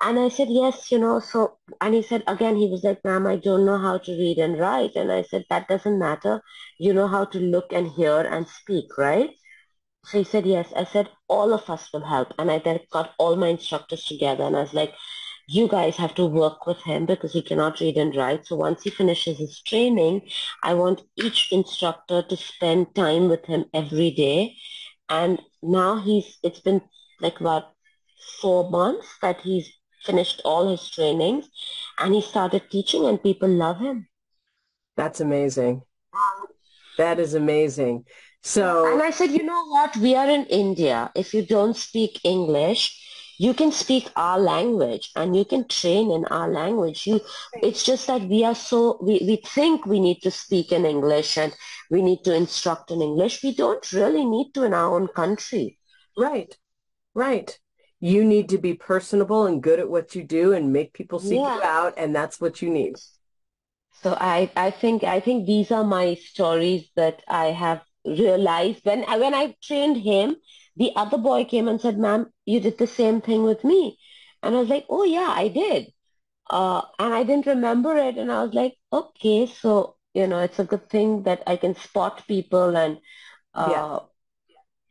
And 0.00 0.18
I 0.18 0.28
said, 0.28 0.48
yes, 0.50 0.90
you 0.92 0.98
know, 0.98 1.20
so, 1.20 1.58
and 1.80 1.94
he 1.94 2.02
said, 2.02 2.24
again, 2.26 2.56
he 2.56 2.68
was 2.68 2.84
like, 2.84 3.02
ma'am, 3.04 3.26
I 3.26 3.36
don't 3.36 3.64
know 3.64 3.78
how 3.78 3.98
to 3.98 4.12
read 4.12 4.38
and 4.38 4.58
write. 4.58 4.96
And 4.96 5.10
I 5.10 5.22
said, 5.22 5.44
that 5.48 5.68
doesn't 5.68 5.98
matter. 5.98 6.42
You 6.78 6.92
know 6.92 7.08
how 7.08 7.24
to 7.26 7.38
look 7.38 7.72
and 7.72 7.88
hear 7.88 8.20
and 8.20 8.46
speak, 8.46 8.98
right? 8.98 9.30
So 10.06 10.18
he 10.18 10.24
said, 10.24 10.46
yes. 10.46 10.72
I 10.76 10.84
said, 10.84 11.08
all 11.28 11.54
of 11.54 11.70
us 11.70 11.88
will 11.92 12.04
help. 12.04 12.34
And 12.38 12.50
I 12.50 12.58
then 12.58 12.80
got 12.92 13.12
all 13.18 13.36
my 13.36 13.48
instructors 13.48 14.04
together 14.04 14.44
and 14.44 14.56
I 14.56 14.60
was 14.60 14.74
like, 14.74 14.94
you 15.46 15.68
guys 15.68 15.96
have 15.96 16.14
to 16.16 16.26
work 16.26 16.66
with 16.66 16.82
him 16.82 17.06
because 17.06 17.32
he 17.32 17.42
cannot 17.42 17.80
read 17.80 17.96
and 17.96 18.14
write. 18.16 18.46
So 18.46 18.56
once 18.56 18.82
he 18.82 18.90
finishes 18.90 19.38
his 19.38 19.60
training, 19.62 20.22
I 20.62 20.74
want 20.74 21.02
each 21.16 21.52
instructor 21.52 22.22
to 22.22 22.36
spend 22.36 22.94
time 22.94 23.28
with 23.28 23.44
him 23.46 23.66
every 23.72 24.10
day. 24.10 24.56
And 25.08 25.40
now 25.62 26.00
he's, 26.00 26.38
it's 26.42 26.60
been 26.60 26.82
like 27.20 27.40
about 27.40 27.72
four 28.40 28.70
months 28.70 29.06
that 29.22 29.40
he's 29.40 29.70
finished 30.04 30.40
all 30.44 30.70
his 30.70 30.88
trainings 30.90 31.48
and 31.98 32.14
he 32.14 32.20
started 32.20 32.70
teaching 32.70 33.06
and 33.06 33.22
people 33.22 33.48
love 33.48 33.78
him. 33.80 34.08
That's 34.96 35.20
amazing. 35.20 35.82
Um, 36.12 36.46
that 36.98 37.18
is 37.18 37.34
amazing. 37.34 38.04
So, 38.42 38.92
and 38.92 39.02
I 39.02 39.10
said, 39.10 39.30
you 39.30 39.42
know 39.42 39.66
what? 39.66 39.96
We 39.96 40.14
are 40.14 40.28
in 40.28 40.44
India. 40.46 41.10
If 41.14 41.32
you 41.32 41.46
don't 41.46 41.76
speak 41.76 42.20
English, 42.24 43.00
you 43.38 43.54
can 43.54 43.72
speak 43.72 44.10
our 44.16 44.38
language 44.38 45.10
and 45.16 45.36
you 45.36 45.44
can 45.44 45.66
train 45.66 46.10
in 46.10 46.24
our 46.26 46.48
language. 46.48 47.06
You, 47.06 47.20
it's 47.62 47.82
just 47.82 48.06
that 48.06 48.22
we 48.22 48.44
are 48.44 48.54
so, 48.54 48.98
we, 49.02 49.20
we 49.26 49.36
think 49.36 49.86
we 49.86 49.98
need 49.98 50.20
to 50.22 50.30
speak 50.30 50.72
in 50.72 50.84
English 50.84 51.36
and 51.38 51.54
we 51.90 52.02
need 52.02 52.22
to 52.24 52.34
instruct 52.34 52.90
in 52.90 53.00
English. 53.00 53.42
We 53.42 53.54
don't 53.54 53.92
really 53.92 54.24
need 54.24 54.52
to 54.54 54.64
in 54.64 54.74
our 54.74 54.94
own 54.94 55.08
country. 55.08 55.78
Right, 56.16 56.56
right. 57.14 57.58
You 58.12 58.20
need 58.22 58.46
to 58.50 58.58
be 58.58 58.74
personable 58.74 59.46
and 59.46 59.62
good 59.62 59.80
at 59.80 59.88
what 59.88 60.14
you 60.14 60.22
do 60.22 60.52
and 60.52 60.74
make 60.74 60.92
people 60.92 61.18
seek 61.18 61.40
yeah. 61.40 61.56
you 61.56 61.62
out. 61.62 61.94
And 61.96 62.14
that's 62.14 62.38
what 62.38 62.60
you 62.60 62.68
need. 62.68 62.96
So 64.02 64.14
I, 64.20 64.50
I 64.54 64.70
think, 64.70 65.04
I 65.04 65.20
think 65.20 65.46
these 65.46 65.70
are 65.70 65.84
my 65.84 66.06
stories 66.16 66.84
that 66.96 67.22
I 67.26 67.46
have 67.46 67.80
realized 68.04 68.84
when 68.84 69.04
I, 69.08 69.16
when 69.16 69.34
I 69.34 69.56
trained 69.62 69.96
him, 69.96 70.36
the 70.76 70.92
other 70.96 71.16
boy 71.16 71.46
came 71.46 71.66
and 71.66 71.80
said, 71.80 71.96
ma'am, 71.96 72.26
you 72.44 72.60
did 72.60 72.76
the 72.76 72.86
same 72.86 73.22
thing 73.22 73.42
with 73.42 73.64
me. 73.64 73.96
And 74.42 74.54
I 74.54 74.60
was 74.60 74.68
like, 74.68 74.84
oh 74.90 75.04
yeah, 75.04 75.32
I 75.44 75.48
did. 75.48 75.90
Uh, 76.50 76.82
and 76.98 77.14
I 77.14 77.22
didn't 77.24 77.46
remember 77.46 77.96
it. 77.96 78.18
And 78.18 78.30
I 78.30 78.44
was 78.44 78.52
like, 78.52 78.74
okay, 78.92 79.46
so, 79.46 79.96
you 80.12 80.26
know, 80.26 80.40
it's 80.40 80.58
a 80.58 80.64
good 80.64 80.90
thing 80.90 81.22
that 81.22 81.42
I 81.46 81.56
can 81.56 81.74
spot 81.74 82.28
people 82.28 82.76
and 82.76 82.98
uh, 83.54 83.68
yeah. 83.70 83.98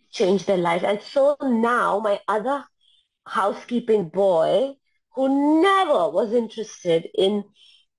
change 0.09 0.45
their 0.45 0.57
life. 0.57 0.83
And 0.83 0.99
so 1.01 1.37
now 1.43 1.99
my 1.99 2.19
other 2.27 2.65
housekeeping 3.25 4.09
boy 4.09 4.73
who 5.15 5.61
never 5.61 6.09
was 6.09 6.33
interested 6.33 7.07
in, 7.15 7.43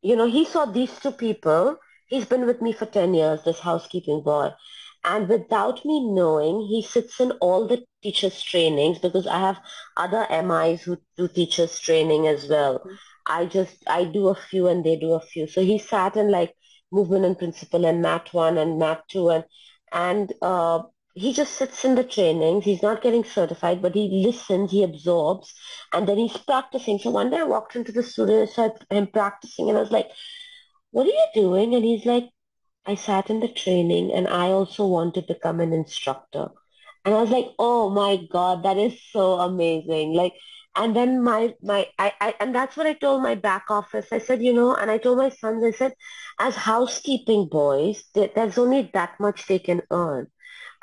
you 0.03 0.17
know, 0.17 0.27
he 0.27 0.45
saw 0.45 0.65
these 0.65 0.99
two 0.99 1.13
people. 1.13 1.77
He's 2.09 2.27
been 2.27 2.47
with 2.47 2.61
me 2.61 2.73
for 2.73 2.87
10 2.87 3.15
years, 3.15 3.45
this 3.45 3.61
housekeeping 3.61 4.23
boy. 4.23 4.51
And 5.05 5.29
without 5.29 5.85
me 5.85 6.01
knowing, 6.13 6.67
he 6.67 6.83
sits 6.83 7.21
in 7.21 7.33
all 7.33 7.67
the 7.67 7.85
teachers' 8.03 8.43
trainings 8.43 8.99
because 8.99 9.27
I 9.27 9.39
have 9.39 9.61
other 9.97 10.27
MIs 10.31 10.83
who 10.83 10.99
do 11.17 11.29
teachers' 11.29 11.79
training 11.79 12.27
as 12.27 12.49
well. 12.49 12.79
Mm-hmm. 12.79 12.95
I 13.27 13.47
just, 13.47 13.77
I 13.87 14.05
do 14.05 14.29
a 14.29 14.35
few 14.35 14.67
and 14.69 14.85
they 14.85 14.97
do 14.97 15.13
a 15.13 15.21
few. 15.21 15.47
So 15.47 15.63
he 15.63 15.79
sat 15.79 16.17
in 16.17 16.31
like 16.31 16.55
movement 16.91 17.25
and 17.25 17.39
principle 17.39 17.85
and 17.85 18.03
mat 18.03 18.29
one 18.33 18.59
and 18.59 18.79
mat 18.79 19.03
two 19.09 19.31
and, 19.31 19.45
and, 19.93 20.33
uh, 20.43 20.83
he 21.15 21.33
just 21.33 21.55
sits 21.55 21.85
in 21.85 21.95
the 21.95 22.05
trainings. 22.05 22.65
He's 22.65 22.83
not 22.83 23.03
getting 23.03 23.25
certified, 23.25 23.81
but 23.81 23.95
he 23.95 24.25
listens, 24.27 24.71
he 24.73 24.83
absorbs, 24.83 25.55
and 25.93 26.09
then 26.09 26.19
he's 26.19 26.37
practicing. 26.37 26.99
So 26.99 27.11
one 27.11 27.31
day 27.31 27.39
I 27.39 27.45
walked 27.45 27.77
into 27.77 27.93
the 27.93 28.03
studio 28.03 28.41
and 28.43 28.51
saw 28.51 28.71
him 28.91 29.07
practicing, 29.07 29.69
and 29.69 29.79
I 29.79 29.81
was 29.81 29.93
like, 29.93 30.11
what 30.91 31.07
are 31.07 31.11
you 31.11 31.27
doing? 31.35 31.75
And 31.75 31.85
he's 31.85 32.05
like, 32.07 32.31
I 32.87 32.97
sat 32.97 33.31
in 33.31 33.41
the 33.41 33.49
training 33.49 34.13
and 34.13 34.29
I 34.29 34.49
also 34.49 34.87
want 34.87 35.15
to 35.15 35.23
become 35.23 35.61
an 35.61 35.73
instructor. 35.73 36.49
And 37.05 37.15
I 37.15 37.21
was 37.21 37.31
like, 37.31 37.49
oh 37.59 37.91
my 37.91 38.19
God, 38.31 38.63
that 38.65 38.77
is 38.77 39.01
so 39.11 39.35
amazing. 39.41 40.13
Like, 40.15 40.35
and 40.77 40.95
then 40.95 41.23
my, 41.23 41.55
my, 41.63 41.87
I, 41.99 42.13
I, 42.21 42.35
and 42.41 42.55
that's 42.55 42.77
what 42.77 42.87
I 42.87 42.95
told 42.95 43.23
my 43.23 43.35
back 43.37 43.67
office. 43.71 44.07
I 44.13 44.19
said, 44.19 44.43
you 44.43 44.53
know, 44.53 44.75
and 44.75 44.91
I 44.91 44.99
told 44.99 45.19
my 45.19 45.29
sons, 45.31 45.65
I 45.65 45.71
said, 45.71 45.95
as 46.39 46.57
housekeeping 46.57 47.49
boys, 47.51 48.05
there's 48.15 48.59
only 48.59 48.91
that 48.95 49.19
much 49.21 49.47
they 49.47 49.59
can 49.59 49.83
earn. 49.91 50.27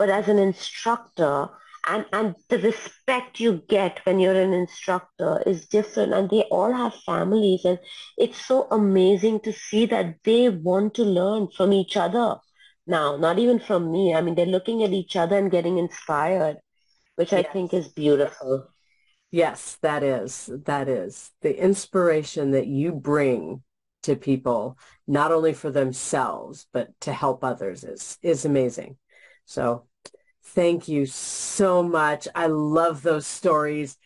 But 0.02 0.10
as 0.10 0.28
an 0.30 0.40
instructor, 0.40 1.48
and 1.88 2.08
and 2.12 2.34
the 2.50 2.58
respect 2.58 3.40
you 3.40 3.62
get 3.70 4.00
when 4.04 4.20
you're 4.20 4.42
an 4.42 4.52
instructor 4.52 5.44
is 5.46 5.68
different 5.68 6.12
and 6.12 6.28
they 6.28 6.42
all 6.50 6.74
have 6.74 6.96
families 7.06 7.66
and 7.66 7.78
it's 8.18 8.44
so 8.44 8.68
amazing 8.72 9.42
to 9.42 9.54
see 9.54 9.86
that 9.86 10.16
they 10.24 10.50
want 10.50 10.96
to 10.96 11.04
learn 11.04 11.50
from 11.56 11.72
each 11.72 11.98
other. 11.98 12.38
Now 12.88 13.16
not 13.16 13.38
even 13.38 13.60
from 13.60 13.92
me 13.92 14.16
i 14.16 14.22
mean 14.22 14.34
they're 14.34 14.48
looking 14.48 14.82
at 14.82 14.92
each 14.92 15.16
other 15.16 15.38
and 15.38 15.52
getting 15.52 15.78
inspired 15.78 16.58
which 17.16 17.32
yes. 17.32 17.46
i 17.46 17.54
think 17.54 17.72
is 17.72 17.90
beautiful. 17.90 18.74
Yes 19.30 19.78
that 19.84 20.02
is 20.02 20.50
that 20.66 20.90
is. 20.90 21.30
The 21.44 21.56
inspiration 21.64 22.50
that 22.58 22.66
you 22.66 22.92
bring 22.92 23.62
to 24.02 24.16
people 24.16 24.80
not 25.06 25.32
only 25.32 25.54
for 25.54 25.70
themselves 25.70 26.66
but 26.74 26.90
to 27.02 27.14
help 27.14 27.44
others 27.44 27.84
is 27.84 28.18
is 28.24 28.46
amazing. 28.46 28.98
So 29.46 29.86
Thank 30.54 30.88
you 30.88 31.06
so 31.06 31.82
much. 31.82 32.28
I 32.36 32.48
love 32.48 33.04
those 33.04 33.26
stories. 33.26 33.98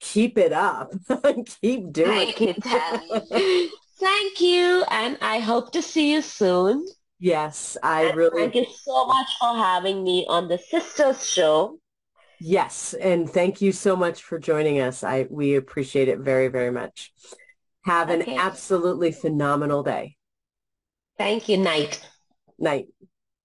Keep 0.00 0.38
it 0.38 0.52
up. 0.52 0.92
Keep 1.60 1.92
doing 1.92 2.32
it. 2.38 3.70
Thank 4.00 4.40
you. 4.40 4.84
And 4.90 5.18
I 5.20 5.40
hope 5.40 5.72
to 5.72 5.82
see 5.82 6.12
you 6.12 6.22
soon. 6.22 6.86
Yes, 7.18 7.76
I 7.82 8.04
and 8.04 8.16
really. 8.16 8.40
Thank 8.40 8.54
you 8.54 8.66
so 8.82 9.06
much 9.06 9.28
for 9.38 9.54
having 9.54 10.02
me 10.02 10.24
on 10.26 10.48
the 10.48 10.56
Sisters 10.56 11.28
Show. 11.28 11.78
Yes, 12.40 12.94
and 12.94 13.28
thank 13.28 13.60
you 13.60 13.70
so 13.70 13.94
much 13.94 14.22
for 14.22 14.38
joining 14.38 14.80
us. 14.80 15.04
I 15.04 15.26
we 15.28 15.56
appreciate 15.56 16.08
it 16.08 16.20
very, 16.20 16.48
very 16.48 16.70
much. 16.70 17.12
Have 17.84 18.08
okay. 18.08 18.32
an 18.32 18.38
absolutely 18.38 19.12
phenomenal 19.12 19.82
day. 19.82 20.16
Thank 21.18 21.50
you. 21.50 21.58
Night. 21.58 22.00
Night. 22.58 22.86